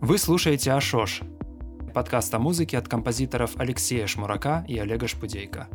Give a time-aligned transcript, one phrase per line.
[0.00, 1.22] Вы слушаете «Ашош»—
[1.94, 5.68] подкаст о музыке от композиторов Алексея Шмурака и Олега Шпудейко.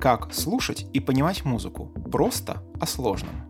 [0.00, 3.45] Как слушать и понимать музыку просто о сложном.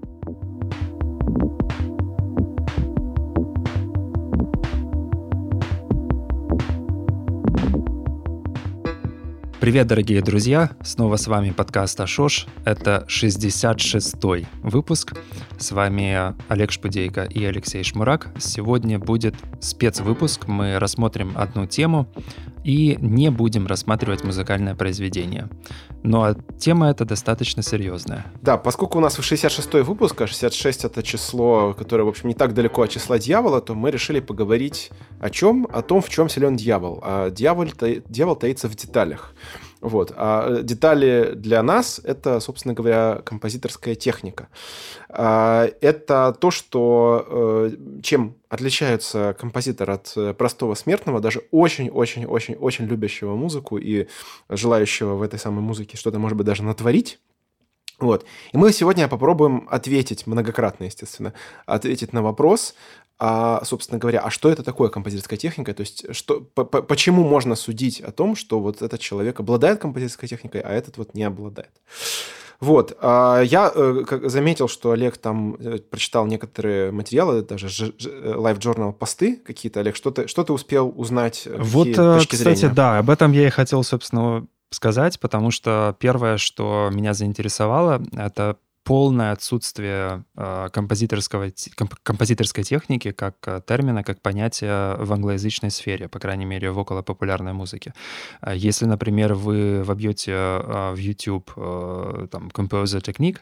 [9.66, 10.70] Привет, дорогие друзья!
[10.80, 12.46] Снова с вами подкаст Ашош.
[12.64, 15.14] Это 66-й выпуск.
[15.58, 18.28] С вами Олег Шпудейко и Алексей Шмурак.
[18.38, 20.46] Сегодня будет спецвыпуск.
[20.46, 22.06] Мы рассмотрим одну тему
[22.66, 25.48] и не будем рассматривать музыкальное произведение.
[26.02, 28.26] Но тема эта достаточно серьезная.
[28.42, 32.54] Да, поскольку у нас 66-й выпуск, а 66 это число, которое, в общем, не так
[32.54, 35.68] далеко от числа дьявола, то мы решили поговорить о чем?
[35.72, 36.98] О том, в чем силен дьявол.
[37.04, 37.66] А дьявол,
[38.08, 39.32] дьявол таится в деталях.
[39.86, 40.12] Вот.
[40.16, 44.48] А детали для нас— это, собственно говоря, композиторская техника.
[45.08, 53.36] А, это то, что э, чем отличается композитор от э, простого смертного, даже очень-очень-очень-очень любящего
[53.36, 54.08] музыку и
[54.48, 57.20] желающего в этой самой музыке что-то, может быть, даже натворить.
[58.00, 58.26] Вот.
[58.52, 61.32] И мы сегодня попробуем ответить, многократно, естественно,
[61.64, 62.74] ответить на вопрос,
[63.18, 65.72] а, собственно говоря, а что это такое композиторская техника?
[65.72, 69.80] То есть, что, по, по, почему можно судить о том, что вот этот человек обладает
[69.80, 71.70] композиторской техникой, а этот вот не обладает?
[72.60, 72.96] Вот.
[73.00, 79.36] А я э, заметил, что Олег там э, прочитал некоторые материалы, даже Live Journal посты
[79.36, 79.80] какие-то.
[79.80, 81.46] Олег, что ты, что ты успел узнать?
[81.46, 82.74] Вот, кстати, зрения?
[82.74, 88.56] да, об этом я и хотел, собственно, сказать, потому что первое, что меня заинтересовало, это
[88.86, 96.08] полное отсутствие э, композиторского, комп, композиторской техники как э, термина, как понятия в англоязычной сфере,
[96.08, 97.92] по крайней мере, в около популярной музыке.
[98.40, 103.38] А если, например, вы вобьете э, в YouTube э, там, Composer Technique,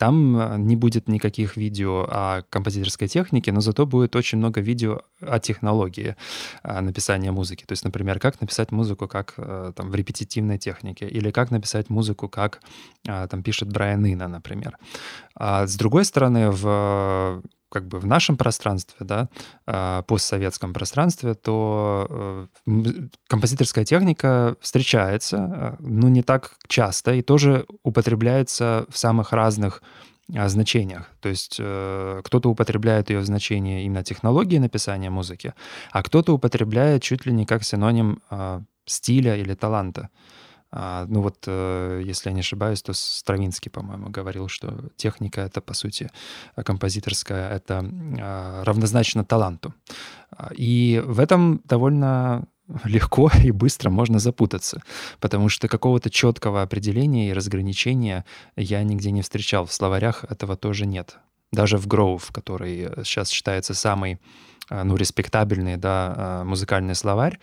[0.00, 5.02] там э, не будет никаких видео о композиторской технике, но зато будет очень много видео
[5.20, 6.16] о технологии
[6.62, 7.66] э, написания музыки.
[7.66, 11.90] То есть, например, как написать музыку как э, там, в репетитивной технике, или как написать
[11.90, 12.60] музыку, как
[13.04, 14.78] там пишет Брайан Ина, например.
[15.34, 19.28] А с другой стороны, в как бы в нашем пространстве, да,
[19.66, 27.66] а, постсоветском пространстве, то э, композиторская техника встречается, э, но не так часто, и тоже
[27.82, 29.82] употребляется в самых разных
[30.36, 31.10] а, значениях.
[31.20, 35.54] То есть э, кто-то употребляет ее в значении именно технологии написания музыки,
[35.92, 40.10] а кто-то употребляет чуть ли не как синоним а, стиля или таланта.
[40.72, 45.60] А, ну вот, э, если я не ошибаюсь, то Стравинский, по-моему, говорил, что техника— это,
[45.60, 46.10] по сути,
[46.54, 47.84] композиторская, это
[48.20, 49.74] а, равнозначно таланту.
[50.30, 52.44] А, и в этом довольно
[52.84, 54.80] легко и быстро можно запутаться,
[55.18, 58.24] потому что какого-то четкого определения и разграничения
[58.56, 59.66] я нигде не встречал.
[59.66, 61.18] В словарях этого тоже нет.
[61.52, 64.20] Даже в Grove, который сейчас считается самый
[64.70, 67.40] ну, респектабельный да, музыкальный словарь,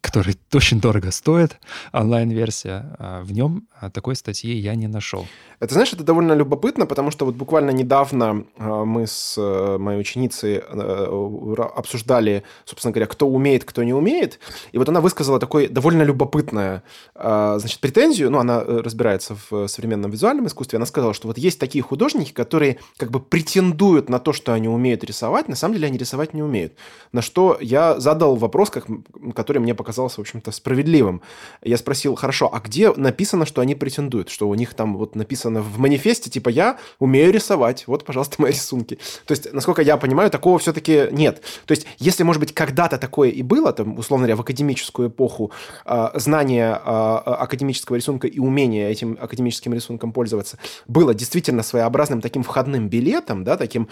[0.00, 1.58] который очень дорого стоит,
[1.92, 5.26] онлайн-версия, а, в нем а, такой статьи я не нашел.
[5.58, 10.62] Это, знаешь, это довольно любопытно, потому что вот буквально недавно мы с э, моей ученицей
[10.66, 14.38] э, обсуждали, собственно говоря, кто умеет, кто не умеет,
[14.72, 16.82] и вот она высказала такое довольно любопытное,
[17.14, 21.58] значит, претензию, ну, она э, разбирается в современном визуальном искусстве, она сказала, что вот есть
[21.58, 25.88] такие художники, которые как бы претендуют на то, что они умеют рисовать, на самом деле
[25.88, 26.74] они рисовать не умеют.
[27.12, 28.86] На что я задал вопрос, как,
[29.34, 31.22] который который мне показался, в общем-то, справедливым.
[31.64, 34.28] Я спросил, хорошо, а где написано, что они претендуют?
[34.28, 38.52] Что у них там вот написано в манифесте, типа, я умею рисовать, вот, пожалуйста, мои
[38.52, 38.98] рисунки.
[39.26, 41.42] То есть, насколько я понимаю, такого все-таки нет.
[41.66, 45.50] То есть, если, может быть, когда-то такое и было, там, условно говоря, в академическую эпоху,
[45.84, 52.44] э, знание э, академического рисунка и умение этим академическим рисунком пользоваться было действительно своеобразным таким
[52.44, 53.88] входным билетом, да, таким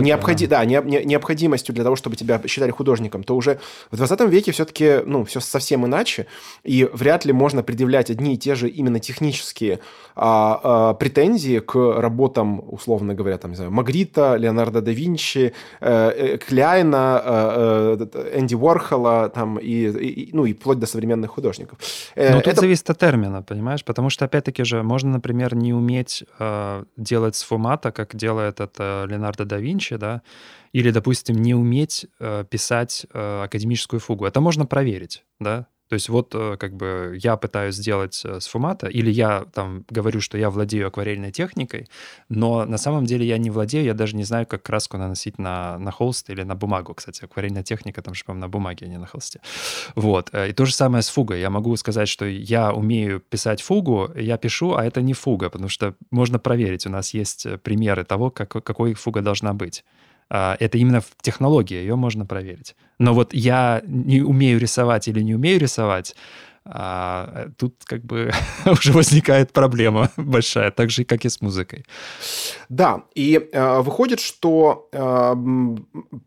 [0.00, 0.46] необходи...
[0.46, 0.54] да.
[0.54, 3.58] Да, не, не, необходимостью для того, чтобы тебя считали художником, то уже
[3.90, 6.26] в 20 веке все-таки все-таки, ну, все совсем иначе,
[6.62, 9.80] и вряд ли можно предъявлять одни и те же именно технические
[10.16, 16.10] а, а, претензии к работам, условно говоря, там, не знаю, Магрита, Леонардо да Винчи, э,
[16.10, 21.78] э Кляйна, э, э, Энди Уорхола, там, и, и, ну, и вплоть до современных художников.
[22.14, 22.60] Э, Но тут Это...
[22.60, 23.84] зависит от термина, понимаешь?
[23.84, 29.44] Потому что, опять-таки же, можно, например, не уметь э, делать сфумата, как делает это Леонардо
[29.44, 30.22] да Винчи, да,
[30.74, 34.26] или, допустим, не уметь э, писать э, академическую фугу.
[34.26, 35.68] Это можно проверить, да?
[35.88, 39.84] То есть вот э, как бы я пытаюсь сделать э, с фумата, или я там
[39.88, 41.88] говорю, что я владею акварельной техникой,
[42.28, 45.78] но на самом деле я не владею, я даже не знаю, как краску наносить на,
[45.78, 46.94] на холст или на бумагу.
[46.94, 49.40] Кстати, акварельная техника там же, по на бумаге, а не на холсте.
[49.94, 50.30] Вот.
[50.32, 51.40] Э, и то же самое с фугой.
[51.40, 55.68] Я могу сказать, что я умею писать фугу, я пишу, а это не фуга, потому
[55.68, 56.84] что можно проверить.
[56.86, 59.84] У нас есть примеры того, как, какой фуга должна быть.
[60.30, 62.76] А, это именно в технологии, ее можно проверить.
[62.98, 66.14] Но вот я не умею рисовать или не умею рисовать,
[66.66, 68.32] а, тут как бы
[68.66, 71.84] уже возникает проблема большая, так же, как и с музыкой.
[72.70, 75.34] Да, и э, выходит, что э,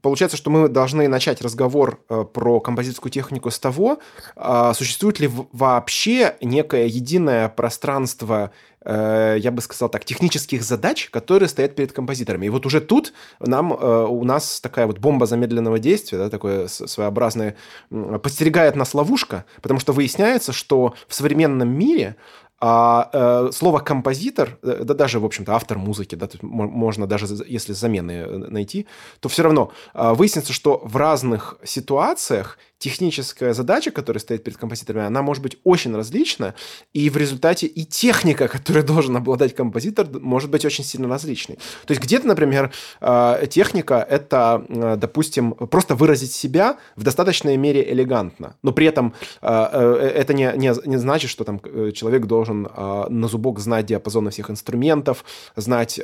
[0.02, 3.98] получается, что мы должны начать разговор э, про композиторскую технику с того,
[4.36, 8.52] э, существует ли вообще некое единое пространство
[8.90, 12.46] Э, я бы сказал так, технических задач, которые стоят перед композиторами.
[12.46, 16.68] И вот уже тут нам, э, у нас такая вот бомба замедленного действия, да, такое
[16.68, 17.58] своеобразное,
[17.90, 22.16] подстерегает нас ловушка, потому что выясняется, что в современном мире
[22.60, 27.28] а э, слово композитор, э, да даже, в общем-то, автор музыки, да, тут можно даже,
[27.48, 28.88] если замены найти,
[29.20, 35.06] то все равно э, выяснится, что в разных ситуациях техническая задача, которая стоит перед композиторами,
[35.06, 36.54] она может быть очень различна,
[36.94, 41.58] и в результате и техника, которой должен обладать композитор, может быть очень сильно различной.
[41.86, 42.72] То есть где-то, например,
[43.02, 49.14] э, техника— это, э, допустим, просто выразить себя в достаточной мере элегантно, но при этом
[49.42, 51.60] э, это не, не, не значит, что там
[51.94, 56.00] человек должен на зубок знать диапазоны всех инструментов, знать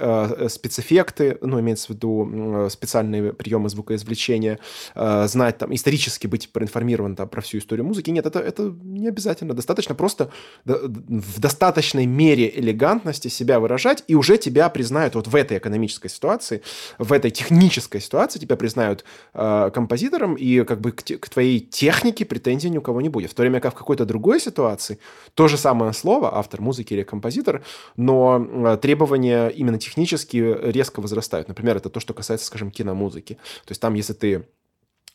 [0.49, 4.59] спецэффекты, ну, имеется в виду специальные приемы звукоизвлечения,
[4.95, 8.09] знать там исторически быть проинформирован там, про всю историю музыки.
[8.09, 9.53] Нет, это, это не обязательно.
[9.53, 10.29] Достаточно просто
[10.65, 16.61] в достаточной мере элегантности себя выражать, и уже тебя признают вот в этой экономической ситуации,
[16.97, 19.03] в этой технической ситуации тебя признают
[19.33, 23.31] э, композитором, и как бы к, к твоей технике претензий ни у кого не будет.
[23.31, 24.99] В то время как в какой-то другой ситуации
[25.33, 27.63] то же самое слово, автор музыки или композитор,
[27.97, 31.47] но э, требования именно технически резко возрастают.
[31.47, 33.35] Например, это то, что касается, скажем, киномузыки.
[33.65, 34.45] То есть там, если ты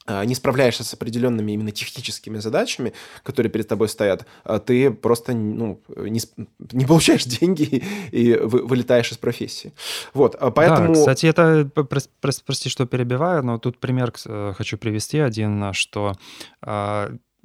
[0.09, 5.35] а, не справляешься с определенными именно техническими задачами, которые перед тобой стоят, а ты просто
[5.35, 6.20] ну, не,
[6.73, 9.75] не получаешь деньги и вылетаешь из профессии.
[10.15, 10.94] Вот, а поэтому...
[10.94, 11.70] Да, кстати, это,
[12.20, 16.15] прости, что перебиваю, но тут пример э, хочу привести один, что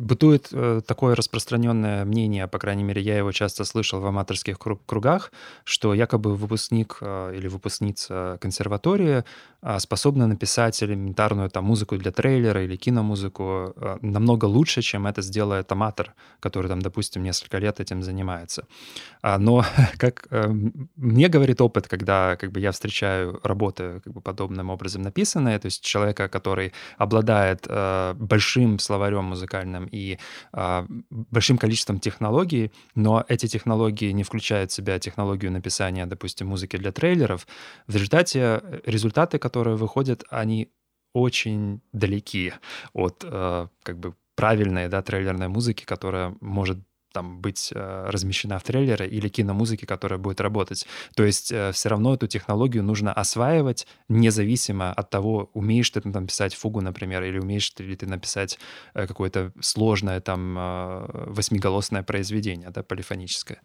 [0.04, 5.32] Бытует э, такое распространенное мнение, по крайней мере, я его часто слышал в аматорских кругах,
[5.64, 9.24] что якобы выпускник э, или выпускница консерватории
[9.62, 15.22] э, способна написать элементарную там музыку для трейлера или киномузыку э, намного лучше, чем это
[15.22, 18.68] сделает аматор, который там, допустим, несколько лет этим занимается.
[19.22, 19.64] А, но,
[19.98, 20.28] как
[20.98, 25.68] мне говорит опыт, когда как бы я встречаю работы как бы подобным образом написанные, то
[25.68, 27.68] есть человека, который обладает
[28.18, 30.18] большим словарем музыкальным и
[30.54, 36.78] э, большим количеством технологий, но эти технологии не включают в себя технологию написания, допустим, музыки
[36.78, 37.48] для трейлеров.
[37.88, 40.70] В результате э, результаты, которые выходят, они
[41.14, 42.54] очень далеки
[42.94, 46.80] от э, как бы правильной да, трейлерной музыки, которая может
[47.14, 50.86] там быть э, размещена в трейлере или киномузыке, которая будет работать.
[51.16, 56.28] То есть э, все равно эту технологию нужно осваивать независимо от того, умеешь ты там
[56.28, 58.60] писать фугу, например, или умеешь ли ты написать
[58.94, 60.54] э, какое-то сложное там
[61.28, 63.62] восьмиголосное произведение, да, полифоническое.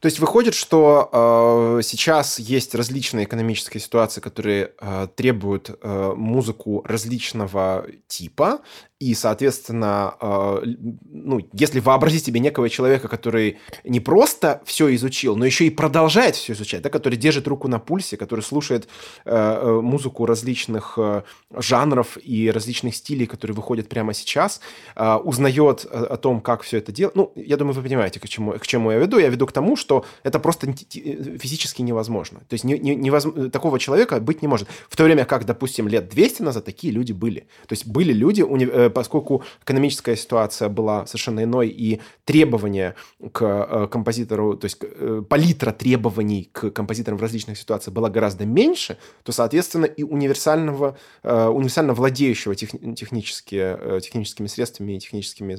[0.00, 6.82] То есть выходит, что э, сейчас есть различные экономические ситуации, которые э, требуют э, музыку
[6.86, 8.60] различного типа,
[8.98, 10.62] и, соответственно, э,
[11.10, 16.36] ну, если вообразить себе некого человека, который не просто все изучил, но еще и продолжает
[16.36, 18.88] все изучать, да, который держит руку на пульсе, который слушает
[19.24, 21.22] э, э музыку различных э,
[21.54, 24.60] жанров и различных стилей, которые выходят прямо сейчас,
[24.94, 27.16] э, узнает о том, как все это делать.
[27.16, 29.18] Ну, я думаю, вы понимаете, к чему, к чему я веду.
[29.18, 32.40] Я веду к тому, что это просто физически невозможно.
[32.48, 34.68] То есть не, не, невозможно, такого человека быть не может.
[34.88, 37.40] В то время как, допустим, лет 200 назад такие люди были.
[37.66, 42.94] То есть были люди, уни Э, поскольку экономическая ситуация была совершенно иной, и требования
[43.32, 48.44] к э, композитору, то есть э, палитра требований к композиторам в различных ситуациях была гораздо
[48.44, 55.58] меньше, то, соответственно, и универсального, универсально владеющего технически, техническими средствами и техническими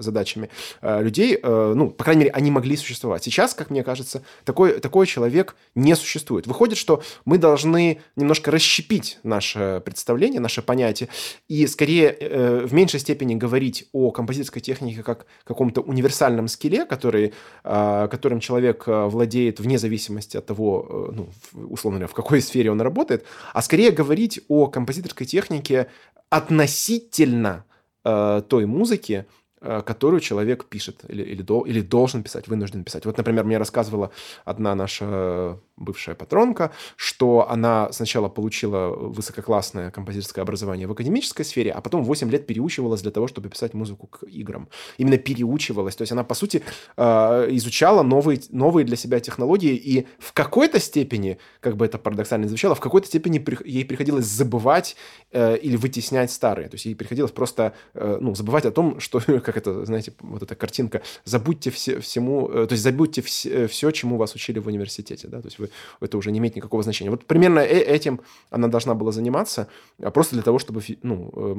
[0.00, 0.50] задачами
[0.82, 3.24] людей, ну, по крайней мере, они могли существовать.
[3.24, 6.46] Сейчас, как мне кажется, такой, такой человек не существует.
[6.46, 11.08] Выходит, что мы должны немножко расщепить наше представление, наше понятие,
[11.48, 17.32] и скорее в меньшей степени говорить о композиторской технике как каком-то универсальном скилле, который,
[17.64, 21.28] а, которым человек а, владеет вне зависимости от того, э, ну,
[21.68, 25.86] условно говоря, в какой сфере он работает, а скорее говорить о композиторской технике
[26.28, 27.64] относительно
[28.04, 29.26] э, той музыки,
[29.60, 33.04] э, которую человек пишет или, или, или должен писать, вынужден писать.
[33.04, 34.10] Вот, например, мне рассказывала
[34.44, 41.80] одна наша бывшая патронка, что она сначала получила высококлассное композиторское образование в академической сфере, а
[41.80, 44.68] потом 8 лет переучивалась для того, чтобы писать музыку к играм.
[44.98, 45.96] Именно переучивалась.
[45.96, 46.62] То есть она, по сути,
[46.96, 52.46] э, изучала новые, новые для себя технологии, и в какой-то степени, как бы это парадоксально
[52.46, 54.96] звучало, в какой-то степени ей приходилось забывать
[55.32, 56.68] э, или вытеснять старые.
[56.68, 60.54] То есть ей приходилось просто ну, забывать о том, что, как это, знаете, вот эта
[60.54, 65.40] картинка, забудьте все, всему, то есть забудьте все, все, чему вас учили в университете, да,
[65.40, 65.69] то есть вы,
[66.00, 67.10] это уже не имеет никакого значения.
[67.10, 69.68] Вот примерно э, этим она должна была заниматься,
[70.02, 71.56] а просто для того, чтобы, ну, э,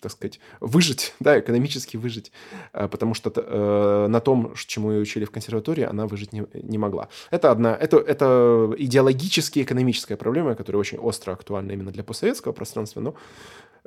[0.00, 2.32] так сказать, выжить, да, экономически выжить,
[2.72, 6.78] э, потому что э, на том, чему ее учили в консерватории, она выжить не, не
[6.78, 7.08] могла.
[7.30, 13.00] Это одна, это, это идеологически экономическая проблема, которая очень остро актуальна именно для постсоветского пространства,
[13.00, 13.14] но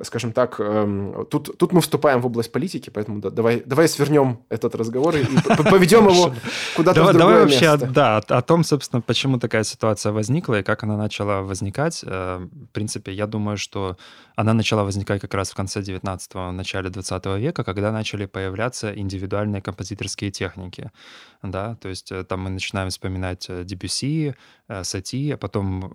[0.04, 4.40] скажем так, эм, тут, тут мы вступаем в область политики, поэтому да, давай, давай свернем
[4.50, 5.26] этот разговор и
[5.70, 6.34] поведем его
[6.76, 10.84] куда-то в другое Давай вообще, да, о том, собственно, почему такая ситуация возникла и как
[10.84, 12.04] она начала возникать.
[12.06, 13.98] Э, в принципе, я думаю, что
[14.36, 19.62] она начала возникать как раз в конце 19-го, начале 20 века, когда начали появляться индивидуальные
[19.62, 20.92] композиторские техники.
[21.42, 24.36] Да, то есть э, там мы начинаем вспоминать э, Дебюси,
[24.84, 25.92] Сати, а потом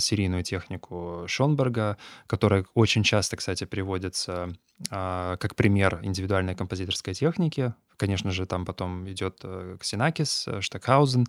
[0.00, 1.96] серийную технику Шонберга,
[2.26, 4.52] которая очень часто, кстати, приводится
[4.90, 7.72] а, как пример индивидуальной композиторской техники.
[7.96, 11.26] Конечно же, там потом идет э, Ксенакис, э, Штекхаузен,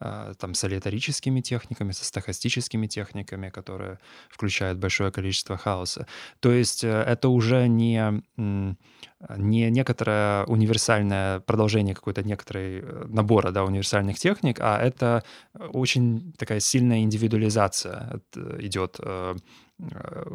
[0.00, 6.06] а, там с алиаторическими техниками, со стахастическими техниками, которые включают большое количество хаоса.
[6.40, 14.18] То есть э, это уже не, не некоторое универсальное продолжение какой-то некоторой набора да, универсальных
[14.18, 15.24] техник, а это
[15.54, 18.20] очень такая сильная индивидуализация
[18.58, 19.00] идет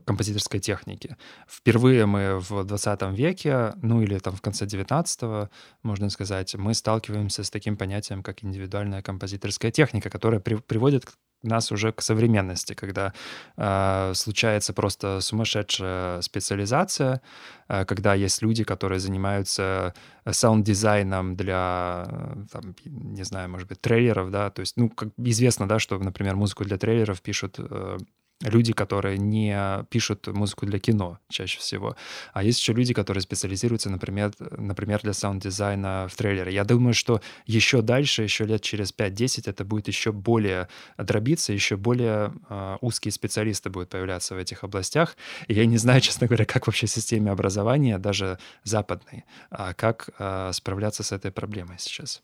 [0.06, 1.18] композиторской техники.
[1.48, 5.50] Впервые мы в 20 веке, ну или там в конце 19
[5.84, 11.06] можно сказать, мы сталкиваемся с таким понятием, как индивидуальная композиторская техника, которая при, приводит
[11.46, 13.14] нас уже к современности, когда
[13.58, 17.22] э, случается просто сумасшедшая специализация,
[17.68, 19.94] э, когда есть люди, которые занимаются
[20.30, 25.68] саунд-дизайном для, э, там, не знаю, может быть, трейлеров, да, то есть, ну, как известно,
[25.68, 27.98] да, что, например, музыку для трейлеров пишут э,
[28.42, 31.96] люди, которые не пишут музыку для кино чаще всего.
[32.34, 36.54] А есть еще люди, которые специализируются, например, например для саунд-дизайна в трейлере.
[36.54, 41.78] Я думаю, что еще дальше, еще лет через 5-10 это будет еще более дробиться, еще
[41.78, 45.16] более э, узкие специалисты будут появляться в этих областях.
[45.48, 50.10] И я не знаю, честно говоря, как вообще в системе образования, даже западной, э, как
[50.20, 52.22] э, справляться с этой проблемой сейчас.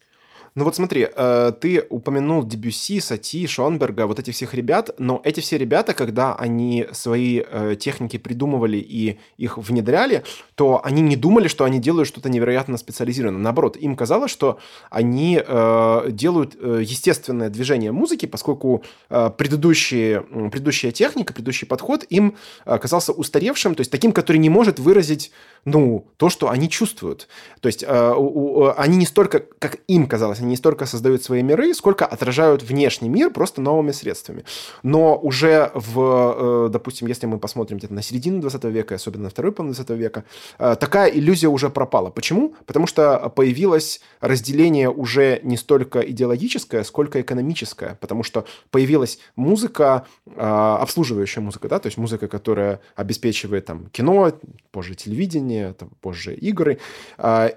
[0.53, 5.39] Ну вот смотри, э, ты упомянул Дебюсси, Сати, Шёнберга, вот этих всех ребят, но эти
[5.39, 11.47] все ребята, когда они свои э, техники придумывали и их внедряли, то они не думали,
[11.47, 13.41] что они делают что-то невероятно специализированное.
[13.41, 21.65] Наоборот, им казалось, что они э, делают естественное движение музыки, поскольку предыдущие, предыдущая техника, предыдущий
[21.65, 25.31] подход им казался устаревшим, то есть таким, который не может выразить
[25.65, 27.27] ну, то, что они чувствуют.
[27.59, 32.05] То есть они не столько, как им казалось, они не столько создают свои миры, сколько
[32.05, 34.43] отражают внешний мир просто новыми средствами.
[34.83, 39.29] Но уже в, э, допустим, если мы посмотрим где-то на середину 20 века, особенно на
[39.29, 40.23] второй половину 20 века,
[40.59, 42.09] э, такая иллюзия уже пропала.
[42.09, 42.55] Почему?
[42.65, 50.39] Потому что появилось разделение уже не столько идеологическое, сколько экономическое, потому что появилась музыка, э,
[50.39, 54.31] обслуживающая музыка, да, то есть музыка, которая обеспечивает там кино,
[54.71, 56.79] позже телевидение, там, позже игры,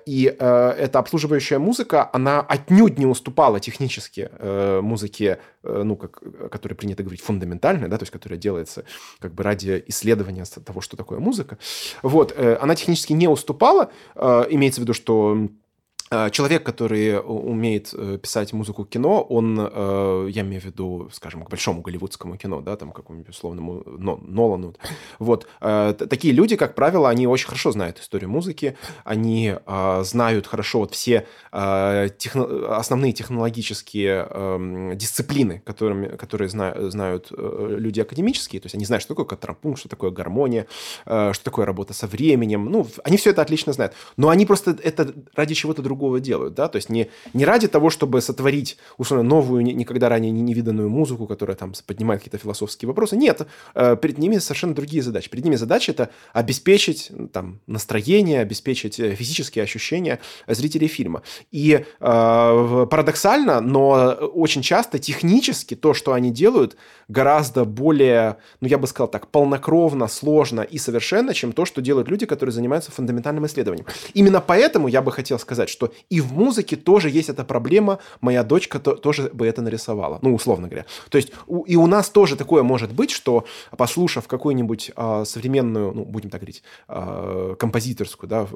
[0.07, 6.21] и эта обслуживающая музыка, она отнюдь не уступала технически э, музыке, э, ну, как,
[6.51, 8.85] которой принято говорить, фундаментальной, да, то есть которая делается
[9.19, 11.59] как бы ради исследования того, что такое музыка.
[12.03, 15.64] Вот, э, она технически не уступала, э, имеется в виду, что Э,
[16.11, 21.51] человек, который умеет э, писать музыку кино, он, э, я имею в виду, скажем, к
[21.51, 24.75] большому голливудскому кино, да, там, какому-нибудь условному Нолану.
[25.19, 25.49] Вот.
[25.61, 29.55] Такие люди, как правило, они очень хорошо знают историю музыки, они
[30.03, 32.77] знают хорошо вот все техно...
[32.77, 39.27] основные технологические эм, дисциплины, которыми, которые знают люди академические, то есть они знают, что такое
[39.27, 40.67] контрапункт, что такое гармония,
[41.05, 45.15] что такое работа со временем, ну, они все это отлично знают, но они просто это
[45.35, 49.29] ради чего-то другого другого делают, да, то есть не, не ради того, чтобы сотворить, условно,
[49.29, 53.17] новую, никогда ранее не невиданную музыку, которая там поднимает какие-то философские вопросы.
[53.17, 55.31] Нет, э, перед ними совершенно другие задачи.
[55.31, 60.19] Перед ними задача это обеспечить там настроение, обеспечить э, физические ощущения
[60.49, 61.23] зрителей фильма.
[61.53, 66.77] И э, парадоксально, но очень часто технически то, что они делают,
[67.09, 72.09] гораздо более, ну, я бы сказал так, полнокровно, сложно и совершенно, чем то, что делают
[72.09, 73.87] люди, которые занимаются фундаментальным исследованием.
[74.15, 77.99] Именно поэтому я бы хотел сказать, что что и в музыке тоже есть эта проблема,
[78.21, 80.87] моя дочка то, тоже бы это нарисовала, ну, условно говоря.
[81.11, 83.45] То есть у, и у нас тоже такое может быть, что
[83.77, 88.47] послушав какую-нибудь э, современную, ну, будем так говорить, э, композиторскую, да,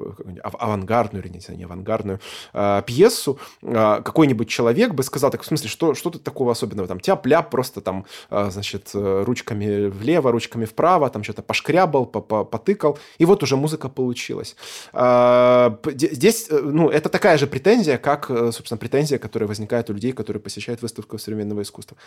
[0.43, 2.19] авангардную, или не, не авангардную
[2.53, 6.87] э, пьесу, э, какой-нибудь человек бы сказал, так в смысле, что, что тут такого особенного,
[6.87, 13.25] там, тяп-ляп, просто там, э, значит, ручками влево, ручками вправо, там что-то пошкрябал, потыкал, и
[13.25, 14.55] вот уже музыка получилась.
[14.93, 19.93] Э, здесь, э, ну, это такая же претензия, как, э, собственно, претензия, которая возникает у
[19.93, 21.97] людей, которые посещают выставку современного искусства.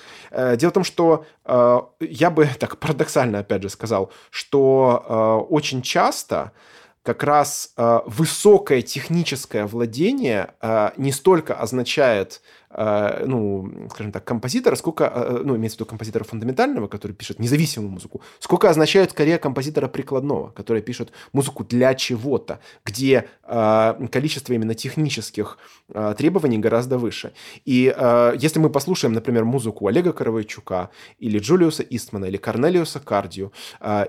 [0.56, 1.26] Дело в том, что
[2.00, 6.52] я бы так парадоксально, опять же, сказал, что очень часто
[7.02, 7.74] как раз
[8.06, 10.54] высокое техническое владение
[10.96, 12.40] не столько означает
[12.74, 17.38] Э, ну, скажем так, композитора, сколько, э, ну, имеется в виду композитора фундаментального, который пишет
[17.38, 24.54] независимую музыку, сколько означает скорее композитора прикладного, который пишет музыку для чего-то, где э, количество
[24.54, 25.58] именно технических
[26.16, 27.32] требований гораздо выше.
[27.66, 27.94] И
[28.38, 30.88] если мы послушаем, например, музыку Олега Коровайчука
[31.18, 33.50] или Джулиуса Истмана, или Корнелиуса Кардио,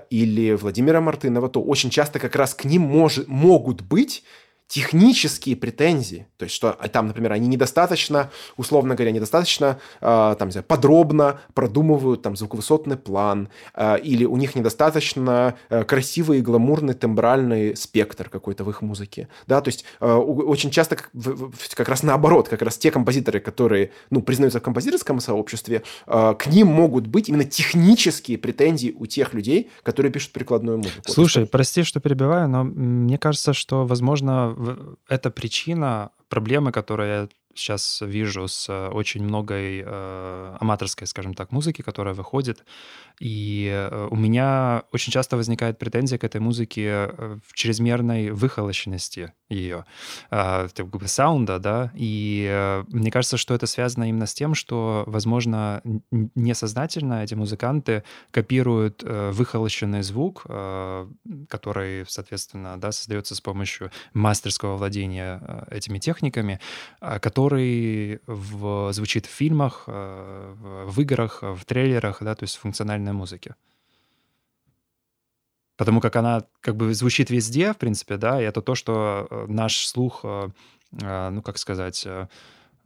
[0.08, 4.24] или Владимира Мартынова, то очень часто как раз к ним мож, могут быть
[4.66, 10.48] технические претензии, то есть что а, там, например, они недостаточно, условно говоря, недостаточно э, там,
[10.48, 16.40] не знаю, подробно продумывают там звуковысотный план, э, или у них недостаточно э, красивый и
[16.40, 21.10] гламурный тембральный спектр какой-то в их музыке, да, то есть э, очень часто как,
[21.74, 26.46] как раз наоборот, как раз те композиторы, которые, ну, признаются в композиторском сообществе, э, к
[26.46, 31.02] ним могут быть именно технические претензии у тех людей, которые пишут прикладную музыку.
[31.06, 34.53] Слушай, прости, что перебиваю, но мне кажется, что, возможно,
[35.08, 42.14] это причина проблемы, которая сейчас вижу с очень многой э, аматорской, скажем так, музыки, которая
[42.14, 42.64] выходит.
[43.20, 49.32] И э, у меня очень часто возникает претензия к этой музыке э, в чрезмерной выхолощенности
[49.48, 49.84] ее,
[50.30, 51.92] э, как бы саунда, да.
[51.94, 55.80] И э, мне кажется, что это связано именно с тем, что, возможно,
[56.10, 61.08] несознательно эти музыканты копируют э, выхолощенный звук, э,
[61.48, 66.58] который, соответственно, да, создается с помощью мастерского владения э, этими техниками,
[67.00, 70.54] который который в, звучит в фильмах, э,
[70.86, 73.54] в играх, в трейлерах, да, то есть в функциональной музыке.
[75.76, 79.46] Потому как она как бы звучит везде, в принципе, да, и это то, что э,
[79.48, 80.50] наш слух, э,
[81.30, 82.06] ну, как сказать,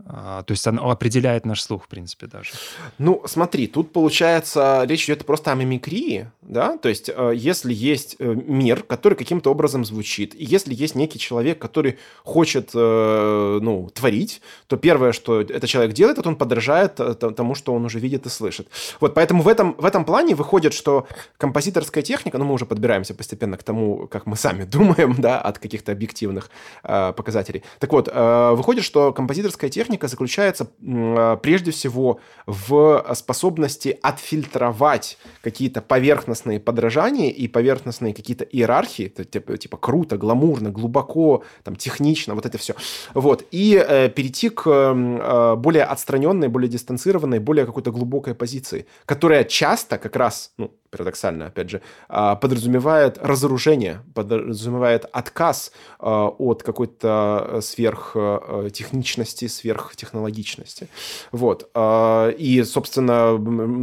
[0.04, 2.52] то есть оно определяет наш слух, в принципе, даже.
[2.98, 8.16] Ну, смотри, тут получается, речь идет просто о мимикрии, да, то есть э, если есть
[8.18, 13.90] э, мир, который каким-то образом звучит, и если есть некий человек, который хочет, э, ну,
[13.92, 18.24] творить, то первое, что этот человек делает, это он подражает тому, что он уже видит
[18.26, 18.68] и слышит.
[19.00, 21.06] Вот, поэтому в этом, в этом плане выходит, что
[21.36, 25.58] композиторская техника, ну, мы уже подбираемся постепенно к тому, как мы сами думаем, да, от
[25.58, 26.50] каких-то объективных
[26.82, 27.62] показателей.
[27.78, 35.80] Так вот, выходит, что композиторская техника техника заключается а, прежде всего в способности отфильтровать какие-то
[35.80, 42.58] поверхностные подражания и поверхностные какие-то иерархии, типа, типа круто, гламурно, глубоко, там, технично, вот это
[42.58, 42.74] все.
[43.14, 43.44] Вот.
[43.50, 49.96] И э, перейти к э, более отстраненной, более дистанцированной, более какой-то глубокой позиции, которая часто
[49.96, 59.48] как раз, ну, парадоксально, опять же, а, подразумевает разоружение, подразумевает отказ от какой-то сверхтехничности,
[59.78, 60.88] сверхтехнологичности.
[61.32, 61.70] Вот.
[61.74, 63.38] А, и, собственно,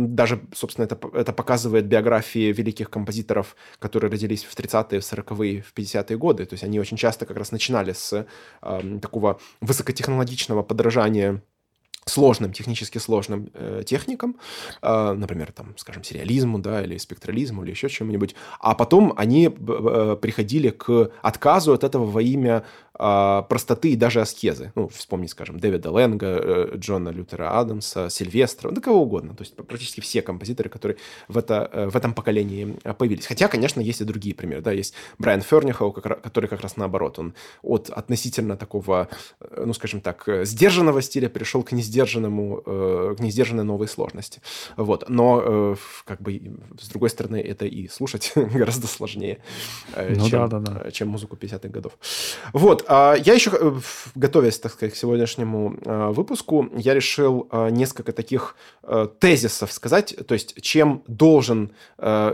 [0.07, 5.73] даже, собственно, это, это показывает биографии великих композиторов, которые родились в 30-е, в 40-е, в
[5.73, 6.45] 50-е годы.
[6.45, 8.25] То есть они очень часто как раз начинали с
[9.01, 11.41] такого высокотехнологичного подражания
[12.05, 14.35] сложным, технически сложным э, техникам,
[14.81, 20.17] э, например, там, скажем, сериализму, да, или спектрализму, или еще чему-нибудь, а потом они э,
[20.21, 24.71] приходили к отказу от этого во имя э, простоты и даже аскезы.
[24.75, 29.35] Ну, вспомнить, скажем, Дэвида Лэнга, э, Джона Лютера Адамса, Сильвестра, да кого угодно.
[29.35, 33.25] То есть практически все композиторы, которые в, это, э, в этом поколении э, появились.
[33.25, 34.61] Хотя, конечно, есть и другие примеры.
[34.61, 37.19] Да, есть Брайан Фернихау, который как раз наоборот.
[37.19, 39.09] Он от относительно такого,
[39.57, 42.61] ну, скажем так, сдержанного стиля перешел к несдержанному
[43.15, 44.41] к несдержанной новой сложности.
[44.77, 45.09] Вот.
[45.09, 46.41] Но, как бы,
[46.79, 49.39] с другой стороны, это и слушать гораздо сложнее,
[49.97, 50.91] ну, чем, да, да, да.
[50.91, 51.97] чем музыку 50-х годов.
[52.53, 52.84] Вот.
[52.87, 53.79] А я еще,
[54.15, 55.77] готовясь, так сказать, к сегодняшнему
[56.13, 58.55] выпуску, я решил несколько таких
[59.19, 61.71] тезисов сказать, то есть чем должен,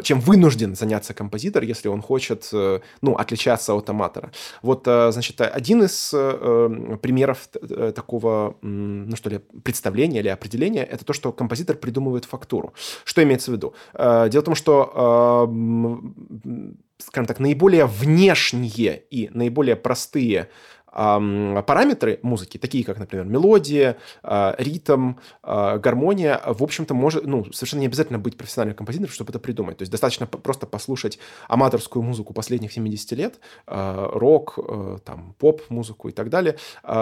[0.03, 4.31] чем вынужден заняться композитор, если он хочет, ну, отличаться от аматора.
[4.61, 7.47] Вот, значит, один из примеров
[7.95, 12.73] такого, ну, что ли, представление или определение– это то, что композитор придумывает фактуру.
[13.03, 13.73] Что имеется в виду?
[13.93, 20.49] Э, дело в том, что э, скажем так, наиболее внешние и наиболее простые
[20.91, 27.81] параметры музыки, такие как, например, мелодия, а, ритм, а, гармония, в общем-то, может, ну, совершенно
[27.81, 29.77] не обязательно быть профессиональным композитором, чтобы это придумать.
[29.77, 34.59] То есть достаточно просто послушать аматорскую музыку последних 70 лет, а, рок,
[35.05, 36.57] там, поп-музыку и так далее,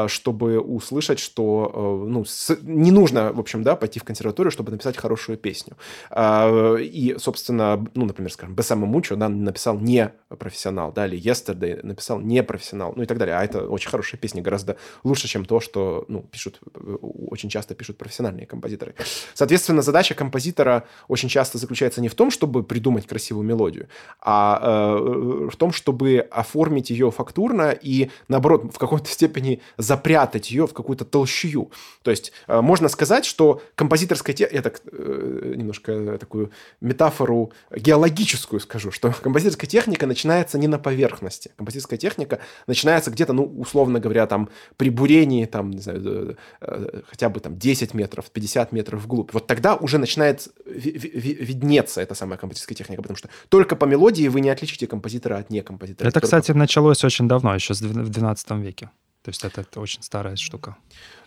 [0.08, 2.26] чтобы услышать, что ну,
[2.62, 5.78] не нужно, в общем, да, пойти в консерваторию, чтобы написать хорошую песню.
[6.16, 12.20] И, собственно, ну, например, скажем, Бесама Мучо да, написал не профессионал, да, или Yesterday написал
[12.20, 13.36] не профессионал, ну и так далее.
[13.36, 17.76] А это очень хорошая песня, гораздо лучше, чем то, что ну, пишут, э, очень часто
[17.76, 18.96] пишут профессиональные композиторы.
[19.34, 23.88] Соответственно, задача композитора очень часто заключается не в том, чтобы придумать красивую мелодию,
[24.22, 30.68] а э, в том, чтобы оформить ее фактурно и, наоборот, в какой-то степени запрятать ее
[30.68, 31.72] в какую-то толщую.
[32.04, 38.60] То есть э, можно сказать, что композиторская техника, я так э, немножко такую метафору геологическую
[38.60, 41.52] скажу, что композиторская техника начинается не на поверхности.
[41.56, 47.30] Композиторская техника начинается где-то, ну, условно говоря, там, при бурении, там, не знаю, э, хотя
[47.30, 49.34] бы там 10 метров, 50 метров вглубь.
[49.34, 54.42] Вот тогда уже начинает виднеться эта самая композиторская техника, потому что только по мелодии вы
[54.42, 56.10] не отличите композитора от некомпозитора.
[56.10, 58.90] Это, кстати, началось очень давно, еще в 12 веке.
[59.22, 60.78] То есть это, это очень старая штука.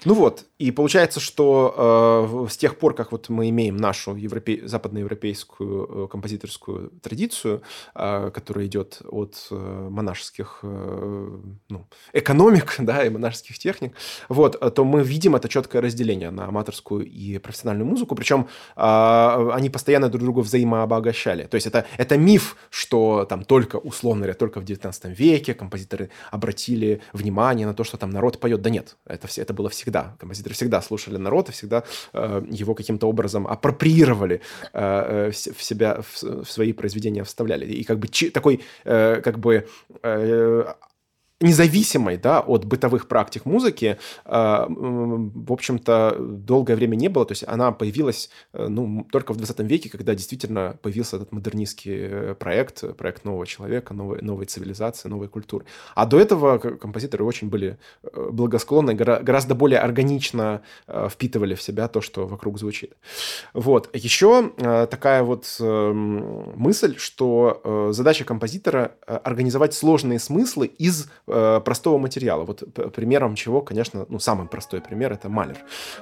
[0.05, 4.67] Ну вот, и получается, что э, с тех пор, как вот мы имеем нашу европе...
[4.67, 7.63] западноевропейскую э, композиторскую традицию,
[7.95, 13.95] э, которая идет от э, монашеских э, ну, экономик да, и монашеских техник,
[14.29, 19.69] вот, то мы видим это четкое разделение на аматорскую и профессиональную музыку, причем э, они
[19.71, 21.45] постоянно друг друга взаимообогащали.
[21.45, 26.11] То есть это, это миф, что там только, условно говоря, только в 19 веке композиторы
[26.31, 28.63] обратили внимание на то, что там народ поет.
[28.63, 30.17] Да нет, это, все, это было всегда всегда.
[30.19, 34.41] Композиторы всегда слушали народ и всегда э, его каким-то образом апроприировали
[34.73, 37.67] э, э в себя, в, в свои произведения вставляли.
[37.67, 39.67] И как бы чи, такой, э, как бы
[40.03, 40.75] э,
[41.43, 47.27] независимой да, от бытовых практик музыки, а, в общем-то, долгое время не было.
[47.27, 51.95] То есть она появилась э, ну, только в 20 веке, когда действительно появился этот модернистский
[51.95, 55.65] э, проект, проект нового человека, новой, новой цивилизации, новой культуры.
[55.95, 60.63] А до этого композиторы очень были э, благосклонны, гораздо более органично
[61.09, 62.95] впитывали в себя то, что вокруг звучит.
[63.53, 63.91] Вот.
[63.95, 64.53] Еще
[64.91, 71.32] такая вот мысль, что задача композитора организовать сложные смыслы из э,
[71.65, 72.45] простого материала.
[72.45, 72.63] Вот
[72.95, 75.59] примером чего, конечно, ну, самый простой пример— это Малер.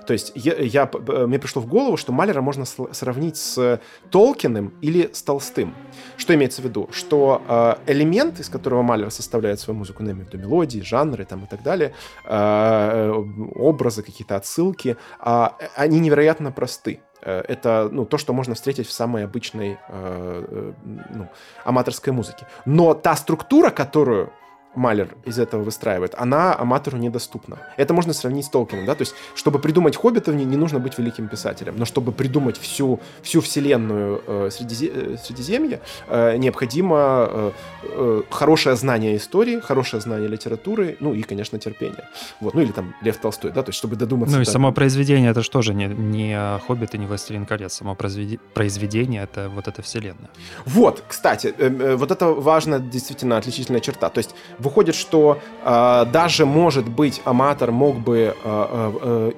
[0.06, 0.90] То есть я, я,
[1.26, 5.74] мне пришло в голову, что Малера можно сравнить с Толкиным или с Толстым.
[6.16, 6.88] Что имеется в виду?
[6.92, 11.46] Что э, элемент, из которого Малер составляет свою музыку, ну, имею мелодии, жанры там, и
[11.46, 11.92] так далее,
[12.24, 13.10] э,
[13.54, 18.92] образы, какие-то отсылки, э, они невероятно просты э, это ну, то, что можно встретить в
[18.92, 20.72] самой обычной э, э
[21.14, 21.28] ну,
[21.64, 22.46] аматорской музыке.
[22.66, 24.32] Но та структура, которую
[24.74, 27.58] Малер из этого выстраивает, она аматору недоступна.
[27.76, 30.98] Это можно сравнить с Толкином, да, то есть, чтобы придумать Хоббита, не, не нужно быть
[30.98, 34.90] великим писателем, но чтобы придумать всю, всю вселенную э, Средизе...
[34.94, 37.52] Э, Средиземья, э, необходимо э,
[37.82, 42.08] э, хорошее знание истории, хорошее знание литературы, ну и, конечно, терпение.
[42.40, 44.36] Вот, ну или там Лев Толстой, да, то есть, чтобы додуматься...
[44.36, 44.50] Ну и до...
[44.50, 49.48] само произведение, это же тоже не, не Хоббит и не Властелин колец, само произведение, это
[49.48, 50.30] вот эта вселенная.
[50.64, 56.06] Вот, кстати, э, э, вот это важная действительно отличительная черта, то есть выходит, что э,
[56.12, 59.32] даже, может быть, аматор мог бы э, э,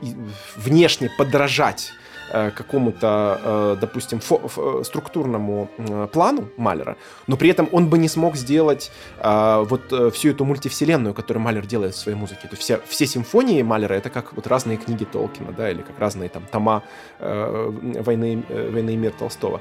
[0.56, 1.92] внешне подражать
[2.30, 8.36] какому-то, э, допустим, фо- структурному э, плану Малера, но при этом он бы не смог
[8.36, 8.90] сделать
[9.22, 12.42] вот всю эту мультивселенную, которую Малер делает в своей музыке.
[12.42, 15.98] То есть все, все симфонии Малера— это как вот разные книги Толкина, да, или как
[15.98, 16.82] разные там тома
[17.18, 19.60] «Войны, «Войны и мир» Толстого.